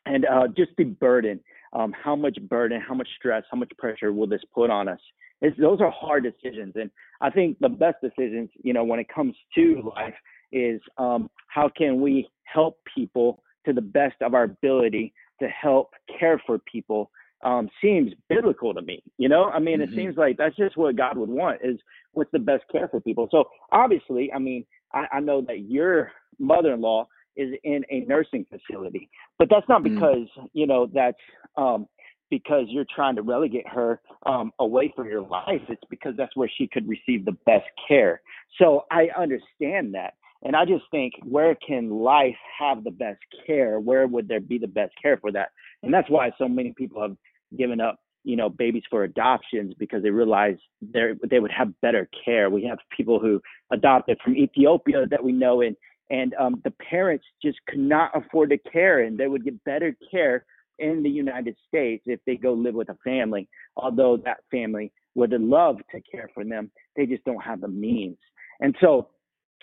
And 0.06 0.24
uh, 0.24 0.48
just 0.56 0.70
the 0.78 0.84
burden, 0.84 1.40
um, 1.72 1.92
how 1.92 2.14
much 2.14 2.38
burden, 2.48 2.80
how 2.80 2.94
much 2.94 3.08
stress, 3.18 3.42
how 3.50 3.58
much 3.58 3.72
pressure 3.78 4.12
will 4.12 4.26
this 4.26 4.42
put 4.54 4.70
on 4.70 4.88
us? 4.88 5.00
It's, 5.42 5.58
those 5.58 5.80
are 5.80 5.90
hard 5.90 6.24
decisions. 6.24 6.74
And 6.76 6.90
I 7.20 7.30
think 7.30 7.58
the 7.60 7.68
best 7.68 7.96
decisions, 8.02 8.50
you 8.62 8.72
know, 8.72 8.84
when 8.84 9.00
it 9.00 9.08
comes 9.12 9.34
to 9.56 9.92
life 9.94 10.14
is 10.52 10.80
um, 10.96 11.28
how 11.48 11.68
can 11.76 12.00
we 12.00 12.28
help 12.44 12.78
people 12.94 13.42
to 13.66 13.72
the 13.72 13.80
best 13.82 14.14
of 14.22 14.34
our 14.34 14.44
ability 14.44 15.12
to 15.40 15.48
help 15.48 15.90
care 16.18 16.40
for 16.46 16.58
people 16.60 17.10
um, 17.44 17.68
seems 17.82 18.12
biblical 18.28 18.72
to 18.72 18.82
me. 18.82 19.02
You 19.18 19.28
know, 19.28 19.44
I 19.44 19.58
mean, 19.58 19.80
mm-hmm. 19.80 19.92
it 19.92 19.96
seems 19.96 20.16
like 20.16 20.36
that's 20.38 20.56
just 20.56 20.76
what 20.76 20.96
God 20.96 21.18
would 21.18 21.28
want 21.28 21.60
is 21.62 21.78
what's 22.12 22.30
the 22.32 22.38
best 22.38 22.64
care 22.72 22.88
for 22.88 23.00
people. 23.00 23.28
So 23.30 23.44
obviously, 23.72 24.32
I 24.32 24.38
mean, 24.38 24.64
I, 24.92 25.06
I 25.14 25.20
know 25.20 25.40
that 25.42 25.68
your 25.68 26.12
mother-in-law 26.38 27.08
is 27.36 27.50
in 27.64 27.84
a 27.90 28.00
nursing 28.00 28.46
facility, 28.48 29.10
but 29.38 29.48
that's 29.50 29.68
not 29.68 29.82
mm. 29.82 29.94
because 29.94 30.28
mm. 30.38 30.48
you 30.52 30.66
know 30.66 30.88
that's 30.92 31.18
um, 31.56 31.86
because 32.30 32.64
you're 32.68 32.86
trying 32.94 33.16
to 33.16 33.22
relegate 33.22 33.68
her 33.68 34.00
um, 34.24 34.52
away 34.58 34.92
from 34.96 35.08
your 35.08 35.22
life. 35.22 35.62
It's 35.68 35.82
because 35.90 36.14
that's 36.16 36.34
where 36.34 36.50
she 36.56 36.66
could 36.66 36.88
receive 36.88 37.24
the 37.24 37.36
best 37.46 37.66
care. 37.86 38.20
So 38.58 38.84
I 38.90 39.08
understand 39.18 39.94
that. 39.94 40.14
And 40.42 40.54
I 40.54 40.64
just 40.64 40.84
think, 40.90 41.14
where 41.24 41.56
can 41.66 41.90
life 41.90 42.36
have 42.58 42.84
the 42.84 42.90
best 42.90 43.20
care? 43.46 43.80
Where 43.80 44.06
would 44.06 44.28
there 44.28 44.40
be 44.40 44.58
the 44.58 44.66
best 44.66 44.92
care 45.00 45.16
for 45.16 45.32
that? 45.32 45.48
And 45.82 45.92
that's 45.92 46.10
why 46.10 46.30
so 46.38 46.46
many 46.48 46.74
people 46.76 47.00
have 47.00 47.16
given 47.56 47.80
up, 47.80 47.98
you 48.26 48.34
know, 48.34 48.48
babies 48.48 48.82
for 48.90 49.04
adoptions 49.04 49.72
because 49.78 50.02
they 50.02 50.10
realize 50.10 50.56
they 50.82 51.12
they 51.30 51.38
would 51.38 51.52
have 51.52 51.80
better 51.80 52.08
care. 52.24 52.50
We 52.50 52.64
have 52.64 52.78
people 52.94 53.20
who 53.20 53.40
adopted 53.70 54.18
from 54.22 54.36
Ethiopia 54.36 55.06
that 55.08 55.22
we 55.22 55.30
know, 55.30 55.60
and 55.60 55.76
and 56.10 56.34
um, 56.34 56.60
the 56.64 56.72
parents 56.72 57.24
just 57.40 57.58
could 57.68 57.78
not 57.78 58.10
afford 58.16 58.50
to 58.50 58.58
care, 58.58 59.04
and 59.04 59.16
they 59.16 59.28
would 59.28 59.44
get 59.44 59.62
better 59.62 59.96
care 60.10 60.44
in 60.80 61.04
the 61.04 61.08
United 61.08 61.56
States 61.68 62.02
if 62.06 62.18
they 62.26 62.34
go 62.36 62.52
live 62.52 62.74
with 62.74 62.88
a 62.88 62.96
family. 63.04 63.48
Although 63.76 64.16
that 64.24 64.38
family 64.50 64.92
would 65.14 65.30
love 65.30 65.76
to 65.92 66.00
care 66.00 66.28
for 66.34 66.44
them, 66.44 66.72
they 66.96 67.06
just 67.06 67.24
don't 67.24 67.42
have 67.42 67.60
the 67.60 67.68
means. 67.68 68.18
And 68.58 68.74
so 68.80 69.08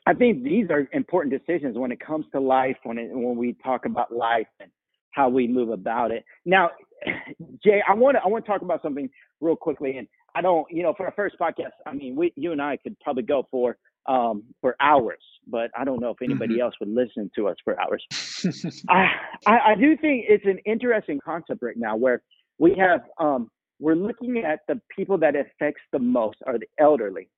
I 0.05 0.13
think 0.13 0.41
these 0.41 0.67
are 0.69 0.87
important 0.93 1.35
decisions 1.37 1.77
when 1.77 1.91
it 1.91 1.99
comes 1.99 2.25
to 2.31 2.39
life, 2.39 2.77
when 2.83 2.97
it, 2.97 3.09
when 3.11 3.35
we 3.35 3.57
talk 3.61 3.85
about 3.85 4.15
life 4.15 4.47
and 4.61 4.71
how 5.13 5.29
we 5.29 5.47
move 5.47 5.69
about 5.69 6.11
it. 6.11 6.25
Now, 6.45 6.71
Jay, 7.63 7.81
I 7.87 7.93
want 7.93 8.17
to 8.17 8.23
I 8.23 8.27
want 8.27 8.45
to 8.45 8.51
talk 8.51 8.61
about 8.61 8.81
something 8.81 9.09
real 9.41 9.55
quickly, 9.55 9.97
and 9.97 10.07
I 10.35 10.41
don't, 10.41 10.65
you 10.71 10.83
know, 10.83 10.93
for 10.95 11.05
our 11.05 11.13
first 11.15 11.35
podcast, 11.39 11.71
I 11.85 11.93
mean, 11.93 12.15
we, 12.15 12.33
you 12.35 12.51
and 12.51 12.61
I 12.61 12.77
could 12.77 12.99
probably 13.01 13.23
go 13.23 13.47
for 13.51 13.77
um, 14.07 14.43
for 14.61 14.75
hours, 14.81 15.21
but 15.47 15.71
I 15.77 15.85
don't 15.85 16.01
know 16.01 16.11
if 16.11 16.21
anybody 16.21 16.57
Mhm. 16.57 16.63
else 16.63 16.73
would 16.79 16.89
listen 16.89 17.31
to 17.35 17.47
us 17.47 17.55
for 17.63 17.79
hours. 17.79 18.03
I, 18.89 19.05
I 19.45 19.59
I 19.71 19.75
do 19.75 19.95
think 19.97 20.25
it's 20.27 20.45
an 20.45 20.59
interesting 20.65 21.19
concept 21.23 21.61
right 21.61 21.77
now 21.77 21.95
where 21.95 22.21
we 22.59 22.75
have 22.77 23.01
um, 23.19 23.49
we're 23.79 23.95
looking 23.95 24.37
at 24.39 24.61
the 24.67 24.79
people 24.95 25.17
that 25.19 25.35
affects 25.35 25.81
the 25.91 25.99
most 25.99 26.37
are 26.47 26.57
the 26.57 26.67
elderly, 26.79 27.29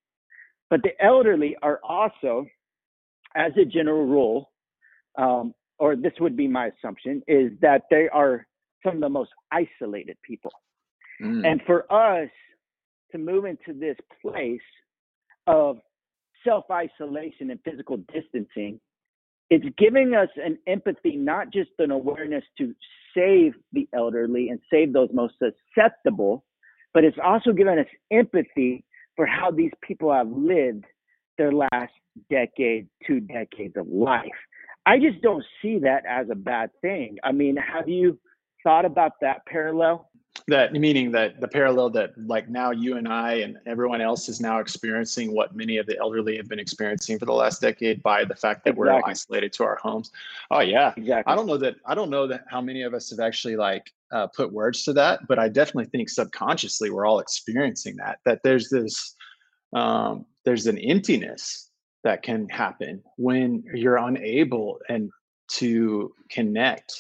but 0.69 0.81
the 0.83 0.91
elderly 1.03 1.55
are 1.61 1.79
also, 1.83 2.45
as 3.35 3.51
a 3.57 3.65
general 3.65 4.05
rule, 4.05 4.51
um, 5.17 5.53
or 5.79 5.95
this 5.95 6.13
would 6.19 6.37
be 6.37 6.47
my 6.47 6.67
assumption, 6.67 7.21
is 7.27 7.51
that 7.61 7.83
they 7.89 8.07
are 8.11 8.47
some 8.83 8.95
of 8.95 9.01
the 9.01 9.09
most 9.09 9.31
isolated 9.51 10.17
people. 10.23 10.51
Mm. 11.21 11.45
And 11.45 11.61
for 11.65 11.91
us 11.91 12.29
to 13.11 13.17
move 13.17 13.45
into 13.45 13.77
this 13.77 13.97
place 14.21 14.59
of 15.47 15.79
self 16.45 16.65
isolation 16.71 17.51
and 17.51 17.59
physical 17.63 17.97
distancing, 18.13 18.79
it's 19.49 19.65
giving 19.77 20.15
us 20.15 20.29
an 20.43 20.57
empathy, 20.67 21.15
not 21.15 21.51
just 21.51 21.71
an 21.79 21.91
awareness 21.91 22.43
to 22.57 22.73
save 23.15 23.53
the 23.73 23.87
elderly 23.93 24.49
and 24.49 24.59
save 24.71 24.93
those 24.93 25.09
most 25.13 25.35
susceptible, 25.39 26.43
but 26.93 27.03
it's 27.03 27.17
also 27.23 27.51
given 27.51 27.79
us 27.79 27.85
empathy 28.11 28.83
for 29.15 29.25
how 29.25 29.51
these 29.51 29.71
people 29.81 30.11
have 30.11 30.29
lived 30.29 30.85
their 31.37 31.51
last 31.51 31.93
decade, 32.29 32.87
two 33.05 33.19
decades 33.19 33.75
of 33.77 33.87
life. 33.87 34.29
I 34.85 34.99
just 34.99 35.21
don't 35.21 35.43
see 35.61 35.79
that 35.79 36.05
as 36.05 36.29
a 36.29 36.35
bad 36.35 36.69
thing. 36.81 37.17
I 37.23 37.31
mean, 37.31 37.57
have 37.57 37.89
you 37.89 38.19
thought 38.63 38.85
about 38.85 39.13
that 39.21 39.45
parallel? 39.45 40.09
that 40.47 40.73
meaning 40.73 41.11
that 41.11 41.39
the 41.41 41.47
parallel 41.47 41.89
that 41.89 42.11
like 42.27 42.49
now 42.49 42.71
you 42.71 42.97
and 42.97 43.07
I 43.07 43.35
and 43.35 43.57
everyone 43.65 44.01
else 44.01 44.29
is 44.29 44.39
now 44.39 44.59
experiencing 44.59 45.33
what 45.33 45.55
many 45.55 45.77
of 45.77 45.87
the 45.87 45.97
elderly 45.97 46.37
have 46.37 46.47
been 46.47 46.59
experiencing 46.59 47.17
for 47.17 47.25
the 47.25 47.33
last 47.33 47.61
decade 47.61 48.03
by 48.03 48.25
the 48.25 48.35
fact 48.35 48.63
that 48.65 48.75
we're 48.75 48.91
isolated 49.05 49.53
to 49.53 49.63
our 49.63 49.77
homes. 49.81 50.11
Oh 50.51 50.59
yeah. 50.59 50.93
Exactly. 50.97 51.31
I 51.31 51.35
don't 51.35 51.47
know 51.47 51.57
that 51.57 51.75
I 51.85 51.95
don't 51.95 52.09
know 52.09 52.27
that 52.27 52.45
how 52.47 52.61
many 52.61 52.83
of 52.83 52.93
us 52.93 53.09
have 53.09 53.19
actually 53.19 53.55
like 53.55 53.91
uh, 54.11 54.27
put 54.27 54.53
words 54.53 54.83
to 54.83 54.93
that, 54.93 55.21
but 55.27 55.39
I 55.39 55.49
definitely 55.49 55.85
think 55.85 56.09
subconsciously 56.09 56.91
we're 56.91 57.05
all 57.05 57.19
experiencing 57.19 57.95
that. 57.97 58.19
That 58.25 58.41
there's 58.43 58.69
this 58.69 59.15
um, 59.73 60.25
there's 60.43 60.67
an 60.67 60.77
emptiness 60.77 61.71
that 62.05 62.23
can 62.23 62.47
happen 62.47 63.03
when 63.17 63.63
you're 63.73 63.97
unable 63.97 64.79
and 64.87 65.11
to 65.47 66.13
connect 66.29 66.93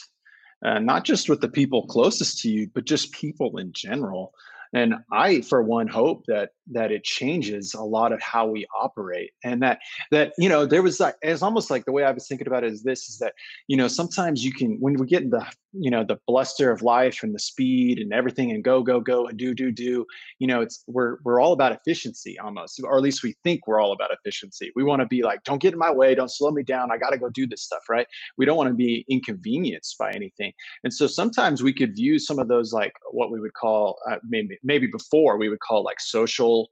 uh, 0.65 0.79
not 0.79 1.03
just 1.03 1.29
with 1.29 1.41
the 1.41 1.47
people 1.47 1.85
closest 1.85 2.39
to 2.39 2.49
you, 2.49 2.67
but 2.73 2.85
just 2.85 3.11
people 3.11 3.57
in 3.57 3.71
general. 3.71 4.33
And 4.73 4.95
I, 5.11 5.41
for 5.41 5.61
one, 5.61 5.87
hope 5.87 6.23
that 6.27 6.49
that 6.71 6.91
it 6.91 7.03
changes 7.03 7.75
a 7.75 7.83
lot 7.83 8.11
of 8.11 8.21
how 8.21 8.47
we 8.47 8.65
operate, 8.79 9.31
and 9.43 9.61
that 9.63 9.79
that 10.11 10.33
you 10.37 10.49
know 10.49 10.65
there 10.65 10.81
was 10.81 10.99
like 10.99 11.15
it's 11.21 11.41
almost 11.41 11.69
like 11.69 11.85
the 11.85 11.91
way 11.91 12.03
I 12.03 12.11
was 12.11 12.27
thinking 12.27 12.47
about 12.47 12.63
it 12.63 12.73
is 12.73 12.83
this: 12.83 13.07
is 13.09 13.17
that 13.19 13.33
you 13.67 13.77
know 13.77 13.87
sometimes 13.87 14.43
you 14.43 14.51
can 14.51 14.77
when 14.79 14.95
we 14.95 15.05
get 15.05 15.29
the 15.31 15.45
you 15.73 15.91
know 15.91 16.03
the 16.03 16.19
bluster 16.27 16.71
of 16.71 16.81
life 16.81 17.21
and 17.23 17.33
the 17.33 17.39
speed 17.39 17.99
and 17.99 18.13
everything 18.13 18.51
and 18.51 18.63
go 18.63 18.81
go 18.81 18.99
go 18.99 19.27
and 19.27 19.37
do 19.37 19.53
do 19.53 19.71
do 19.71 20.05
you 20.39 20.47
know 20.47 20.61
it's 20.61 20.83
we're 20.87 21.17
we're 21.23 21.41
all 21.41 21.53
about 21.53 21.71
efficiency 21.71 22.39
almost 22.39 22.79
or 22.83 22.95
at 22.95 23.03
least 23.03 23.23
we 23.23 23.35
think 23.43 23.67
we're 23.67 23.79
all 23.81 23.91
about 23.91 24.11
efficiency. 24.11 24.71
We 24.75 24.83
want 24.83 25.01
to 25.01 25.05
be 25.05 25.23
like 25.23 25.43
don't 25.43 25.61
get 25.61 25.73
in 25.73 25.79
my 25.79 25.91
way 25.91 26.15
don't 26.15 26.31
slow 26.31 26.51
me 26.51 26.63
down 26.63 26.91
i 26.91 26.97
got 26.97 27.11
to 27.11 27.17
go 27.17 27.29
do 27.29 27.45
this 27.45 27.61
stuff 27.61 27.85
right? 27.89 28.07
We 28.37 28.45
don't 28.45 28.57
want 28.57 28.69
to 28.69 28.75
be 28.75 29.05
inconvenienced 29.09 29.97
by 29.97 30.11
anything. 30.11 30.53
And 30.83 30.93
so 30.93 31.07
sometimes 31.07 31.63
we 31.63 31.73
could 31.73 31.95
view 31.95 32.19
some 32.19 32.39
of 32.39 32.47
those 32.47 32.73
like 32.73 32.93
what 33.11 33.31
we 33.31 33.39
would 33.39 33.53
call 33.53 33.97
uh, 34.09 34.17
maybe 34.27 34.57
maybe 34.65 34.87
before 34.87 35.37
we 35.37 35.47
would 35.49 35.59
call 35.59 35.83
like 35.83 35.99
social 35.99 36.69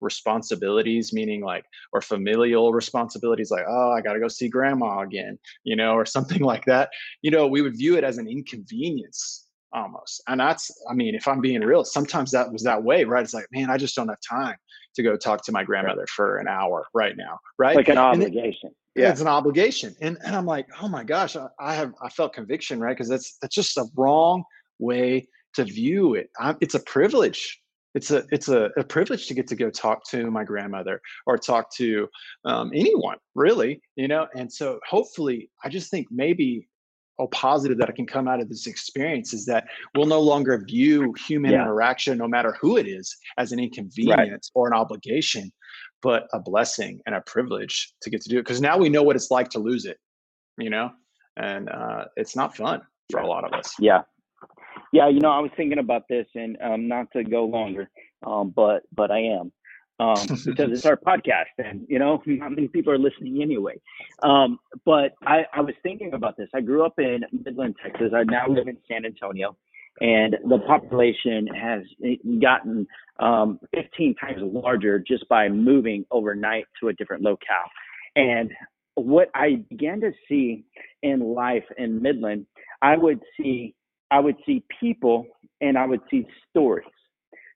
responsibilities 0.00 1.12
meaning 1.12 1.42
like 1.42 1.64
or 1.92 2.00
familial 2.00 2.72
responsibilities 2.72 3.50
like 3.50 3.64
oh 3.68 3.92
i 3.92 4.00
got 4.00 4.12
to 4.12 4.20
go 4.20 4.28
see 4.28 4.48
grandma 4.48 5.00
again 5.00 5.38
you 5.64 5.74
know 5.74 5.92
or 5.92 6.04
something 6.04 6.42
like 6.52 6.64
that. 6.66 6.90
You 7.22 7.30
know 7.30 7.46
we 7.46 7.62
would 7.62 7.76
view 7.76 7.96
it 7.96 8.04
as 8.04 8.18
an 8.18 8.28
inconvenience 8.28 9.46
almost. 9.72 10.22
And 10.28 10.40
that's 10.40 10.70
i 10.90 10.94
mean 10.94 11.14
if 11.14 11.26
i'm 11.26 11.40
being 11.40 11.60
real 11.60 11.84
sometimes 11.84 12.30
that 12.32 12.52
was 12.52 12.62
that 12.64 12.82
way 12.82 13.04
right? 13.04 13.24
It's 13.24 13.34
like 13.34 13.46
man 13.52 13.70
i 13.70 13.76
just 13.76 13.94
don't 13.96 14.08
have 14.08 14.18
time 14.20 14.56
to 14.96 15.02
go 15.02 15.16
talk 15.16 15.42
to 15.44 15.52
my 15.52 15.62
grandmother 15.64 16.06
for 16.14 16.38
an 16.38 16.48
hour 16.48 16.86
right 16.94 17.16
now 17.16 17.38
right? 17.58 17.76
Like 17.76 17.88
an 17.88 17.96
then- 17.96 18.04
obligation. 18.04 18.70
yeah. 18.94 19.10
it's 19.10 19.20
an 19.20 19.28
obligation. 19.28 19.94
And, 20.00 20.18
and 20.24 20.36
i'm 20.36 20.46
like 20.46 20.66
oh 20.80 20.88
my 20.88 21.04
gosh 21.04 21.36
I, 21.36 21.48
I 21.58 21.74
have 21.74 21.92
i 22.02 22.08
felt 22.10 22.34
conviction 22.34 22.80
right? 22.80 22.94
Because 22.94 23.08
that's 23.08 23.38
that's 23.40 23.54
just 23.54 23.76
a 23.78 23.86
wrong 23.96 24.44
way 24.78 25.28
to 25.56 25.64
view 25.64 26.14
it. 26.14 26.30
I, 26.38 26.54
it's 26.60 26.74
a 26.74 26.80
privilege. 26.80 27.60
It's 27.94 28.10
a 28.10 28.24
it's 28.30 28.48
a, 28.48 28.70
a 28.76 28.84
privilege 28.84 29.26
to 29.28 29.34
get 29.34 29.46
to 29.48 29.56
go 29.56 29.70
talk 29.70 30.06
to 30.10 30.30
my 30.30 30.44
grandmother 30.44 31.00
or 31.26 31.38
talk 31.38 31.72
to 31.76 32.08
um, 32.44 32.70
anyone 32.74 33.16
really 33.34 33.80
you 33.96 34.08
know? 34.08 34.26
And 34.34 34.52
so 34.52 34.78
hopefully 34.88 35.48
i 35.64 35.68
just 35.70 35.90
think 35.90 36.06
maybe 36.10 36.68
a 37.18 37.26
positive 37.28 37.78
that 37.78 37.88
I 37.88 37.92
can 37.92 38.06
come 38.06 38.28
out 38.28 38.42
of 38.42 38.50
this 38.50 38.66
experience 38.66 39.32
is 39.32 39.46
that 39.46 39.64
we'll 39.94 40.04
no 40.06 40.20
longer 40.20 40.62
view 40.62 41.14
human 41.26 41.52
Yeah. 41.52 41.62
interaction 41.62 42.18
no 42.18 42.28
matter 42.28 42.52
who 42.60 42.76
it 42.76 42.86
is 42.86 43.16
as 43.38 43.52
an 43.52 43.58
inconvenience 43.58 44.50
or 44.54 44.66
an 44.66 44.74
obligation 44.74 45.50
but 46.02 46.28
a 46.34 46.40
blessing 46.50 47.00
and 47.06 47.14
a 47.14 47.22
privilege 47.22 47.94
to 48.02 48.10
get 48.10 48.20
to 48.20 48.28
do 48.28 48.36
it 48.38 48.42
because 48.42 48.60
now 48.60 48.76
we 48.76 48.90
know 48.90 49.02
what 49.02 49.16
it's 49.16 49.30
like 49.30 49.48
to 49.50 49.58
lose 49.58 49.86
it 49.86 49.98
you 50.58 50.70
know? 50.70 50.90
And 51.36 51.68
uh, 51.68 52.04
it's 52.16 52.34
not 52.36 52.56
fun 52.56 52.80
for 53.10 53.20
a 53.20 53.26
lot 53.26 53.44
of 53.44 53.52
us. 53.52 53.74
Yeah. 53.78 54.02
Yeah, 54.92 55.08
you 55.08 55.20
know, 55.20 55.30
I 55.30 55.40
was 55.40 55.50
thinking 55.56 55.78
about 55.78 56.08
this 56.08 56.26
and 56.34 56.56
um 56.62 56.88
not 56.88 57.10
to 57.12 57.24
go 57.24 57.44
longer, 57.44 57.90
um, 58.24 58.52
but 58.54 58.82
but 58.94 59.10
I 59.10 59.20
am. 59.20 59.52
Um, 59.98 60.26
because 60.44 60.72
it's 60.72 60.84
our 60.84 60.98
podcast 60.98 61.56
and 61.56 61.86
you 61.88 61.98
know, 61.98 62.22
not 62.26 62.50
many 62.50 62.68
people 62.68 62.92
are 62.92 62.98
listening 62.98 63.40
anyway. 63.40 63.80
Um, 64.22 64.58
but 64.84 65.14
I, 65.26 65.46
I 65.54 65.62
was 65.62 65.74
thinking 65.82 66.12
about 66.12 66.36
this. 66.36 66.48
I 66.54 66.60
grew 66.60 66.84
up 66.84 66.98
in 66.98 67.20
Midland, 67.44 67.76
Texas. 67.82 68.12
I 68.14 68.24
now 68.24 68.46
live 68.46 68.68
in 68.68 68.76
San 68.88 69.06
Antonio 69.06 69.56
and 70.00 70.36
the 70.48 70.58
population 70.66 71.46
has 71.48 71.82
gotten 72.40 72.86
um, 73.18 73.58
15 73.74 74.14
times 74.16 74.38
larger 74.42 74.98
just 74.98 75.28
by 75.28 75.48
moving 75.48 76.04
overnight 76.10 76.66
to 76.80 76.88
a 76.88 76.92
different 76.92 77.22
locale. 77.22 77.70
And 78.14 78.52
what 78.94 79.28
I 79.34 79.64
began 79.68 80.00
to 80.00 80.12
see 80.28 80.64
in 81.02 81.20
life 81.34 81.64
in 81.78 82.02
Midland, 82.02 82.46
I 82.82 82.96
would 82.96 83.20
see 83.38 83.74
I 84.10 84.20
would 84.20 84.36
see 84.46 84.62
people 84.80 85.26
and 85.60 85.76
I 85.76 85.86
would 85.86 86.00
see 86.10 86.26
stories. 86.50 86.86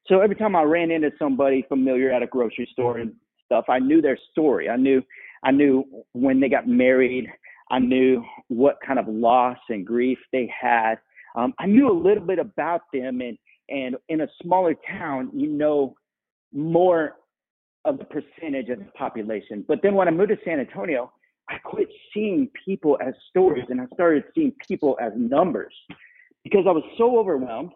So 0.07 0.21
every 0.21 0.37
time 0.37 0.57
I 0.57 0.63
ran 0.63 0.91
into 0.91 1.11
somebody 1.19 1.65
familiar 1.69 2.11
at 2.11 2.23
a 2.23 2.27
grocery 2.27 2.69
store 2.73 2.99
and 2.99 3.13
stuff, 3.45 3.67
I 3.69 3.79
knew 3.79 4.03
their 4.03 4.19
story. 4.33 4.69
I 4.69 4.77
knew 4.77 5.03
I 5.45 5.51
knew 5.53 5.85
when 6.13 6.41
they 6.41 6.49
got 6.49 6.67
married. 6.67 7.29
I 7.71 7.79
knew 7.79 8.25
what 8.49 8.79
kind 8.85 8.99
of 8.99 9.07
loss 9.09 9.59
and 9.69 9.87
grief 9.87 10.19
they 10.33 10.53
had. 10.61 10.97
Um, 11.37 11.55
I 11.59 11.67
knew 11.67 11.91
a 11.91 11.95
little 11.95 12.25
bit 12.25 12.39
about 12.39 12.83
them, 12.93 13.21
and 13.21 13.39
and 13.69 13.97
in 14.09 14.23
a 14.23 14.29
smaller 14.43 14.75
town, 14.89 15.31
you 15.33 15.47
know 15.47 15.95
more 16.53 17.17
of 17.85 17.99
the 17.99 18.05
percentage 18.05 18.69
of 18.69 18.79
the 18.79 18.91
population. 18.97 19.65
But 19.67 19.81
then 19.83 19.95
when 19.95 20.09
I 20.09 20.11
moved 20.11 20.31
to 20.31 20.39
San 20.45 20.59
Antonio, 20.59 21.13
I 21.49 21.59
quit 21.59 21.89
seeing 22.13 22.49
people 22.65 22.99
as 23.05 23.15
stories 23.31 23.65
and 23.71 23.81
I 23.81 23.87
started 23.95 24.25
seeing 24.35 24.53
people 24.69 24.99
as 25.01 25.13
numbers 25.17 25.73
because 26.45 26.65
I 26.67 26.73
was 26.73 26.85
so 26.99 27.19
overwhelmed 27.19 27.73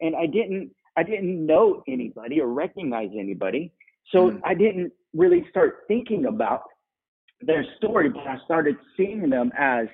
and 0.00 0.14
I 0.16 0.26
didn't 0.26 0.70
I 0.96 1.04
didn't 1.04 1.46
know 1.46 1.82
anybody 1.86 2.40
or 2.40 2.48
recognize 2.48 3.10
anybody. 3.16 3.72
So 4.10 4.30
Mm. 4.32 4.40
I 4.44 4.54
didn't 4.54 4.92
really 5.14 5.46
start 5.48 5.84
thinking 5.86 6.26
about 6.26 6.62
their 7.40 7.64
story, 7.76 8.08
but 8.08 8.26
I 8.26 8.36
started 8.44 8.76
seeing 8.96 9.30
them 9.30 9.52
as, 9.56 9.86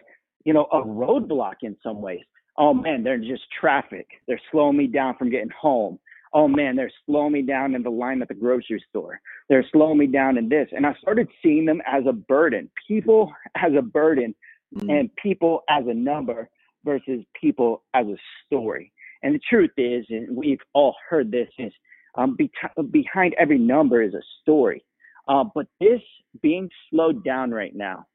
you 0.46 0.54
know, 0.54 0.64
a 0.72 0.80
roadblock 0.82 1.56
in 1.62 1.76
some 1.82 2.00
ways. 2.00 2.24
Oh 2.56 2.72
man, 2.72 3.02
they're 3.02 3.18
just 3.18 3.42
traffic. 3.60 4.06
They're 4.26 4.40
slowing 4.50 4.76
me 4.78 4.86
down 4.86 5.16
from 5.18 5.28
getting 5.28 5.50
home. 5.50 5.98
Oh 6.32 6.48
man, 6.48 6.74
they're 6.74 6.92
slowing 7.04 7.32
me 7.32 7.42
down 7.42 7.74
in 7.74 7.82
the 7.82 7.90
line 7.90 8.22
at 8.22 8.28
the 8.28 8.34
grocery 8.34 8.82
store. 8.88 9.20
They're 9.50 9.66
slowing 9.72 9.98
me 9.98 10.06
down 10.06 10.38
in 10.38 10.48
this. 10.48 10.68
And 10.72 10.86
I 10.86 10.94
started 10.94 11.28
seeing 11.42 11.66
them 11.66 11.82
as 11.86 12.04
a 12.06 12.12
burden, 12.12 12.70
people 12.88 13.30
as 13.56 13.72
a 13.76 13.82
burden 13.82 14.34
Mm. 14.74 14.90
and 14.98 15.16
people 15.16 15.62
as 15.68 15.84
a 15.86 15.94
number 15.94 16.48
versus 16.84 17.24
people 17.40 17.82
as 17.94 18.06
a 18.06 18.16
story. 18.46 18.92
And 19.22 19.34
the 19.34 19.40
truth 19.48 19.70
is, 19.76 20.04
and 20.10 20.36
we've 20.36 20.60
all 20.74 20.94
heard 21.08 21.30
this, 21.30 21.48
is 21.58 21.72
um, 22.16 22.36
be- 22.36 22.50
behind 22.90 23.34
every 23.38 23.58
number 23.58 24.02
is 24.02 24.14
a 24.14 24.22
story. 24.42 24.84
Uh, 25.26 25.44
but 25.54 25.66
this 25.80 26.00
being 26.42 26.68
slowed 26.90 27.24
down 27.24 27.50
right 27.50 27.74
now 27.74 28.06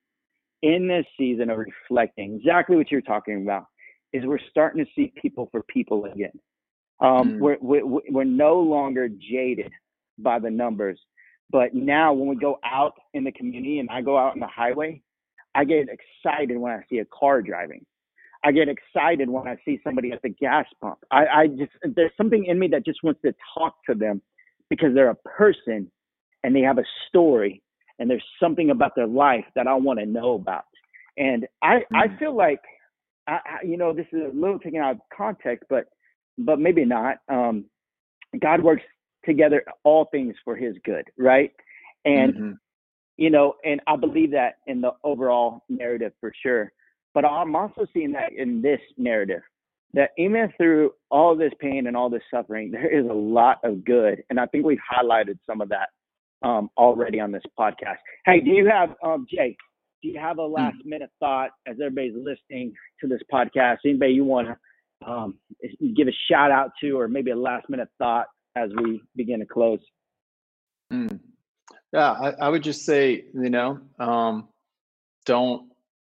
in 0.62 0.88
this 0.88 1.06
season 1.18 1.50
of 1.50 1.58
reflecting, 1.58 2.36
exactly 2.36 2.76
what 2.76 2.92
you're 2.92 3.02
talking 3.02 3.42
about, 3.42 3.66
is 4.14 4.24
we're 4.26 4.40
starting 4.50 4.84
to 4.84 4.92
see 4.96 5.12
people 5.22 5.48
for 5.52 5.64
people 5.64 6.06
again. 6.06 6.32
Um, 7.02 7.32
Mm. 7.32 7.40
we're, 7.40 7.58
we're, 7.62 8.02
we're 8.10 8.24
no 8.24 8.60
longer 8.60 9.10
jaded 9.10 9.72
by 10.18 10.38
the 10.38 10.50
numbers, 10.50 11.00
but 11.50 11.74
now 11.74 12.14
when 12.14 12.28
we 12.28 12.36
go 12.36 12.60
out 12.64 12.94
in 13.14 13.24
the 13.24 13.32
community 13.32 13.80
and 13.80 13.90
I 13.90 14.02
go 14.02 14.18
out 14.18 14.34
on 14.34 14.40
the 14.40 14.48
highway, 14.48 15.02
I 15.56 15.64
get 15.64 15.88
excited 15.90 16.58
when 16.58 16.74
I 16.74 16.84
see 16.90 17.00
a 17.00 17.06
car 17.06 17.42
driving. 17.42 17.86
I 18.44 18.52
get 18.52 18.70
excited 18.70 19.30
when 19.30 19.48
I 19.48 19.58
see 19.66 19.80
somebody 19.84 20.12
at 20.12 20.22
the 20.22 20.30
gas 20.30 20.66
pump. 20.82 21.00
I, 21.12 21.26
I 21.26 21.48
just 21.48 21.72
there's 21.96 22.12
something 22.16 22.46
in 22.46 22.58
me 22.58 22.68
that 22.70 22.86
just 22.86 23.04
wants 23.04 23.22
to 23.26 23.34
talk 23.58 23.76
to 23.90 23.96
them 23.96 24.22
because 24.70 24.94
they're 24.94 25.10
a 25.10 25.16
person 25.16 25.92
and 26.44 26.56
they 26.56 26.62
have 26.62 26.78
a 26.78 26.86
story 27.10 27.62
and 28.00 28.10
there's 28.10 28.24
something 28.42 28.70
about 28.70 28.96
their 28.96 29.08
life 29.08 29.46
that 29.56 29.68
I 29.68 29.74
want 29.74 30.00
to 30.00 30.06
know 30.06 30.34
about. 30.36 30.64
And 31.18 31.46
I 31.62 31.80
mm-hmm. 31.80 31.96
I 31.96 32.18
feel 32.18 32.36
like 32.36 32.62
I, 33.28 33.34
I, 33.34 33.66
you 33.66 33.78
know 33.78 33.94
this 33.94 34.08
is 34.14 34.22
a 34.22 34.36
little 34.36 34.60
taken 34.60 34.80
out 34.80 34.96
of 34.96 35.02
context, 35.16 35.66
but 35.70 35.86
but 36.38 36.60
maybe 36.60 36.86
not. 36.86 37.18
Um, 37.28 37.66
God 38.42 38.64
works 38.64 38.84
together 39.26 39.64
all 39.84 40.06
things 40.06 40.36
for 40.46 40.56
His 40.56 40.76
good, 40.86 41.06
right? 41.18 41.52
And 42.06 42.34
mm-hmm. 42.34 42.52
you 43.18 43.30
know, 43.30 43.56
and 43.66 43.82
I 43.86 43.98
believe 43.98 44.32
that 44.32 44.56
in 44.66 44.80
the 44.80 44.92
overall 45.04 45.64
narrative 45.68 46.14
for 46.22 46.32
sure. 46.42 46.72
But 47.20 47.28
I'm 47.28 47.54
also 47.54 47.86
seeing 47.94 48.14
that 48.14 48.32
in 48.32 48.62
this 48.62 48.80
narrative 48.98 49.42
that 49.94 50.12
even 50.18 50.54
through 50.56 50.92
all 51.12 51.36
this 51.36 51.52
pain 51.60 51.88
and 51.88 51.98
all 51.98 52.10
this 52.10 52.22
suffering, 52.34 52.72
there 52.72 52.88
is 52.88 53.06
a 53.10 53.14
lot 53.14 53.58
of 53.66 53.84
good. 53.84 54.24
And 54.30 54.40
I 54.40 54.46
think 54.46 54.66
we've 54.66 54.80
highlighted 54.90 55.38
some 55.46 55.60
of 55.60 55.68
that 55.68 55.90
um, 56.48 56.70
already 56.78 57.20
on 57.20 57.34
this 57.34 57.44
podcast. 57.60 57.98
Hey, 58.26 58.40
do 58.40 58.52
you 58.52 58.70
have, 58.70 58.92
um, 59.04 59.26
Jay, 59.30 59.58
do 60.02 60.08
you 60.08 60.18
have 60.18 60.40
a 60.40 60.48
hmm. 60.48 60.54
last 60.54 60.78
minute 60.86 61.10
thought 61.20 61.50
as 61.68 61.76
everybody's 61.84 62.16
listening 62.16 62.72
to 63.02 63.08
this 63.10 63.20
podcast? 63.30 63.80
Anybody 63.86 64.14
you 64.14 64.24
want 64.24 64.48
to 64.48 65.06
um, 65.06 65.38
give 65.98 66.08
a 66.08 66.16
shout 66.32 66.52
out 66.52 66.72
to, 66.82 66.98
or 66.98 67.10
maybe 67.10 67.32
a 67.32 67.36
last 67.36 67.70
minute 67.70 67.90
thought 67.98 68.28
as 68.56 68.70
we 68.82 69.02
begin 69.18 69.42
to 69.42 69.46
close? 69.46 69.80
Mm. 70.94 71.20
Yeah, 71.92 72.12
I, 72.12 72.46
I, 72.46 72.48
would 72.48 72.64
just 72.64 72.86
say, 72.86 73.26
you 73.34 73.50
know, 73.50 73.82
um, 74.00 74.48
don't 75.26 75.70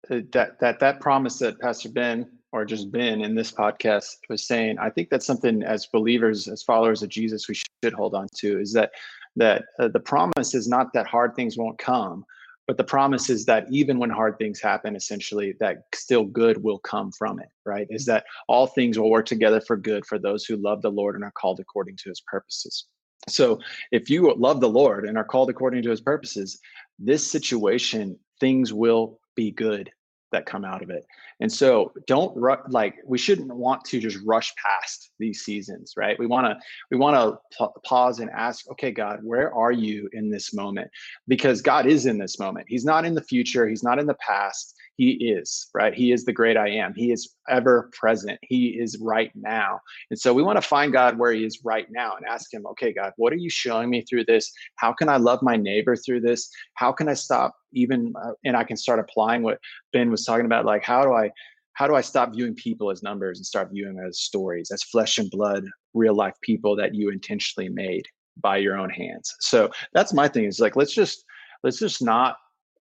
that 0.10 0.60
that 0.60 0.79
that 0.79 0.99
promise 0.99 1.39
that 1.39 1.60
Pastor 1.60 1.89
Ben 1.89 2.29
or 2.51 2.65
just 2.65 2.91
Ben 2.91 3.21
in 3.21 3.36
this 3.36 3.51
podcast 3.51 4.17
was 4.29 4.47
saying, 4.47 4.79
I 4.79 4.89
think 4.89 5.10
that's 5.10 5.25
something 5.25 5.63
as 5.63 5.88
believers, 5.88 6.47
as 6.47 6.63
followers 6.63 7.03
of 7.03 7.10
Jesus, 7.10 7.47
we 7.47 7.55
should 7.55 7.93
hold 7.93 8.15
on 8.15 8.27
to 8.38 8.60
is 8.60 8.73
that 8.73 8.91
that 9.36 9.65
uh, 9.79 9.88
the 9.89 9.99
promise 9.99 10.55
is 10.55 10.67
not 10.67 10.93
that 10.93 11.05
hard 11.05 11.36
things 11.36 11.57
won't 11.57 11.77
come, 11.77 12.25
but 12.65 12.77
the 12.77 12.83
promise 12.83 13.29
is 13.29 13.45
that 13.45 13.67
even 13.69 13.99
when 13.99 14.10
hard 14.10 14.38
things 14.38 14.60
happen, 14.60 14.95
essentially, 14.95 15.53
that 15.60 15.83
still 15.93 16.25
good 16.25 16.62
will 16.63 16.79
come 16.79 17.12
from 17.12 17.39
it, 17.39 17.49
right? 17.65 17.88
Is 17.89 18.05
that 18.05 18.25
all 18.47 18.67
things 18.67 18.97
will 18.97 19.12
work 19.12 19.25
together 19.25 19.62
for 19.62 19.77
good 19.77 20.05
for 20.05 20.17
those 20.17 20.45
who 20.45 20.57
love 20.57 20.81
the 20.81 20.91
Lord 20.91 21.15
and 21.15 21.23
are 21.23 21.31
called 21.31 21.60
according 21.60 21.97
to 21.97 22.10
his 22.10 22.21
purposes. 22.21 22.86
So 23.29 23.60
if 23.91 24.10
you 24.10 24.33
love 24.36 24.60
the 24.60 24.69
Lord 24.69 25.07
and 25.07 25.17
are 25.17 25.23
called 25.23 25.49
according 25.49 25.83
to 25.83 25.89
his 25.89 26.01
purposes, 26.01 26.60
this 26.97 27.29
situation, 27.29 28.17
things 28.39 28.73
will 28.73 29.19
be 29.38 29.52
good 29.52 29.89
that 30.34 30.45
come 30.45 30.65
out 30.65 30.84
of 30.84 30.89
it. 30.89 31.06
And 31.39 31.52
so 31.52 31.93
don't 32.06 32.36
ru- 32.36 32.58
like 32.67 32.95
we 33.06 33.17
shouldn't 33.17 33.56
want 33.56 33.86
to 33.86 34.00
just 34.00 34.17
rush 34.26 34.54
past 34.56 35.12
these 35.19 35.41
seasons, 35.41 35.93
right? 35.95 36.19
We 36.19 36.28
want 36.28 36.47
to 36.47 36.58
we 36.91 36.97
want 36.97 37.39
to 37.58 37.69
pause 37.86 38.19
and 38.19 38.30
ask, 38.32 38.69
okay, 38.71 38.91
God, 38.91 39.19
where 39.23 39.54
are 39.54 39.71
you 39.71 40.10
in 40.12 40.30
this 40.30 40.54
moment? 40.54 40.89
Because 41.28 41.62
God 41.62 41.86
is 41.86 42.06
in 42.06 42.17
this 42.17 42.39
moment. 42.39 42.65
He's 42.67 42.84
not 42.84 43.06
in 43.06 43.13
the 43.13 43.23
future, 43.23 43.67
he's 43.67 43.84
not 43.84 44.00
in 44.00 44.06
the 44.06 44.15
past 44.15 44.76
he 44.97 45.12
is 45.12 45.69
right? 45.73 45.93
He 45.93 46.12
is 46.12 46.25
the 46.25 46.33
great 46.33 46.57
i 46.57 46.69
am. 46.69 46.93
He 46.95 47.12
is 47.12 47.36
ever 47.49 47.89
present. 47.93 48.39
He 48.41 48.69
is 48.69 48.97
right 48.99 49.31
now. 49.36 49.79
And 50.10 50.19
so 50.19 50.33
we 50.33 50.43
want 50.43 50.57
to 50.57 50.67
find 50.67 50.91
god 50.91 51.17
where 51.17 51.31
he 51.31 51.45
is 51.45 51.63
right 51.63 51.88
now 51.89 52.15
and 52.15 52.25
ask 52.25 52.53
him 52.53 52.65
okay 52.67 52.91
god 52.91 53.13
what 53.17 53.31
are 53.31 53.38
you 53.38 53.49
showing 53.49 53.89
me 53.89 54.01
through 54.01 54.25
this? 54.25 54.51
How 54.75 54.91
can 54.93 55.10
i 55.10 55.17
love 55.17 55.41
my 55.41 55.55
neighbor 55.55 55.95
through 55.95 56.21
this? 56.21 56.49
How 56.73 56.91
can 56.91 57.07
i 57.07 57.13
stop 57.13 57.55
even 57.73 58.13
uh, 58.21 58.31
and 58.43 58.57
i 58.57 58.63
can 58.63 58.77
start 58.77 58.99
applying 58.99 59.43
what 59.43 59.60
ben 59.93 60.10
was 60.10 60.25
talking 60.25 60.45
about 60.45 60.65
like 60.65 60.83
how 60.83 61.03
do 61.03 61.13
i 61.13 61.29
how 61.73 61.86
do 61.86 61.95
i 61.95 62.01
stop 62.01 62.33
viewing 62.33 62.55
people 62.55 62.89
as 62.89 63.03
numbers 63.03 63.38
and 63.38 63.45
start 63.45 63.69
viewing 63.71 63.99
as 63.99 64.19
stories 64.19 64.71
as 64.71 64.81
flesh 64.83 65.17
and 65.17 65.29
blood 65.29 65.65
real 65.93 66.15
life 66.15 66.33
people 66.41 66.75
that 66.75 66.95
you 66.95 67.10
intentionally 67.10 67.69
made 67.69 68.05
by 68.38 68.57
your 68.57 68.77
own 68.77 68.89
hands? 68.89 69.36
So 69.39 69.69
that's 69.93 70.13
my 70.13 70.27
thing 70.27 70.45
is 70.45 70.60
like 70.60 70.75
let's 70.75 70.93
just 70.93 71.23
let's 71.63 71.79
just 71.79 72.01
not 72.01 72.38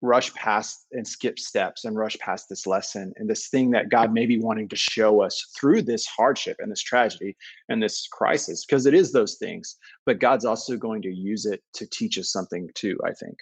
rush 0.02 0.32
past 0.34 0.86
and 0.92 1.06
skip 1.06 1.38
steps 1.38 1.84
and 1.84 1.96
rush 1.96 2.16
past 2.18 2.48
this 2.48 2.66
lesson 2.66 3.12
and 3.16 3.28
this 3.28 3.48
thing 3.48 3.70
that 3.70 3.90
God 3.90 4.12
may 4.12 4.26
be 4.26 4.38
wanting 4.38 4.68
to 4.68 4.76
show 4.76 5.20
us 5.20 5.52
through 5.58 5.82
this 5.82 6.06
hardship 6.06 6.56
and 6.58 6.72
this 6.72 6.82
tragedy 6.82 7.36
and 7.68 7.82
this 7.82 8.08
crisis, 8.10 8.64
because 8.64 8.86
it 8.86 8.94
is 8.94 9.12
those 9.12 9.36
things, 9.36 9.76
but 10.06 10.18
God's 10.18 10.44
also 10.44 10.76
going 10.76 11.02
to 11.02 11.12
use 11.12 11.44
it 11.44 11.62
to 11.74 11.86
teach 11.86 12.18
us 12.18 12.32
something 12.32 12.68
too, 12.74 12.98
I 13.04 13.12
think. 13.12 13.36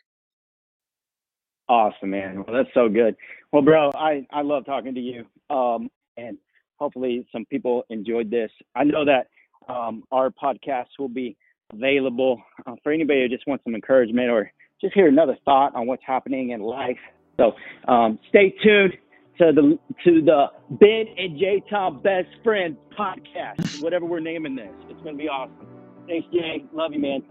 Awesome, 1.68 2.11
man. 2.11 2.44
Well, 2.44 2.57
that's 2.57 2.75
so 2.75 2.88
good. 2.88 3.14
Well, 3.53 3.62
bro, 3.62 3.92
I, 3.94 4.27
I 4.33 4.42
love 4.42 4.64
talking 4.64 4.94
to 4.94 5.01
you. 5.01 5.27
Um, 5.51 5.90
and 6.16 6.38
hopefully 6.79 7.27
some 7.31 7.44
people 7.47 7.85
enjoyed 7.90 8.31
this. 8.31 8.51
I 8.75 8.85
know 8.85 9.05
that 9.05 9.29
um, 9.68 10.03
our 10.11 10.31
podcast 10.31 10.87
will 10.99 11.09
be 11.09 11.37
available 11.73 12.42
uh, 12.66 12.75
for 12.83 12.90
anybody 12.90 13.21
who 13.23 13.29
just 13.29 13.47
wants 13.47 13.64
some 13.64 13.75
encouragement 13.75 14.31
or 14.31 14.51
just 14.80 14.94
hear 14.94 15.08
another 15.08 15.36
thought 15.44 15.74
on 15.74 15.86
what's 15.86 16.02
happening 16.06 16.50
in 16.50 16.60
life. 16.60 16.98
So 17.36 17.52
um, 17.86 18.18
stay 18.28 18.54
tuned 18.62 18.94
to 19.38 19.52
the 19.52 19.78
to 20.04 20.22
the 20.22 20.46
Ben 20.70 21.06
and 21.16 21.38
J 21.38 21.62
Tom 21.70 22.02
Best 22.02 22.28
Friend 22.42 22.76
podcast, 22.98 23.82
whatever 23.82 24.04
we're 24.04 24.20
naming 24.20 24.56
this. 24.56 24.72
It's 24.88 25.00
gonna 25.02 25.16
be 25.16 25.28
awesome. 25.28 25.66
Thanks, 26.06 26.26
Jay. 26.32 26.64
Love 26.72 26.92
you, 26.92 27.00
man. 27.00 27.22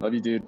Love 0.00 0.14
you, 0.14 0.20
dude. 0.20 0.46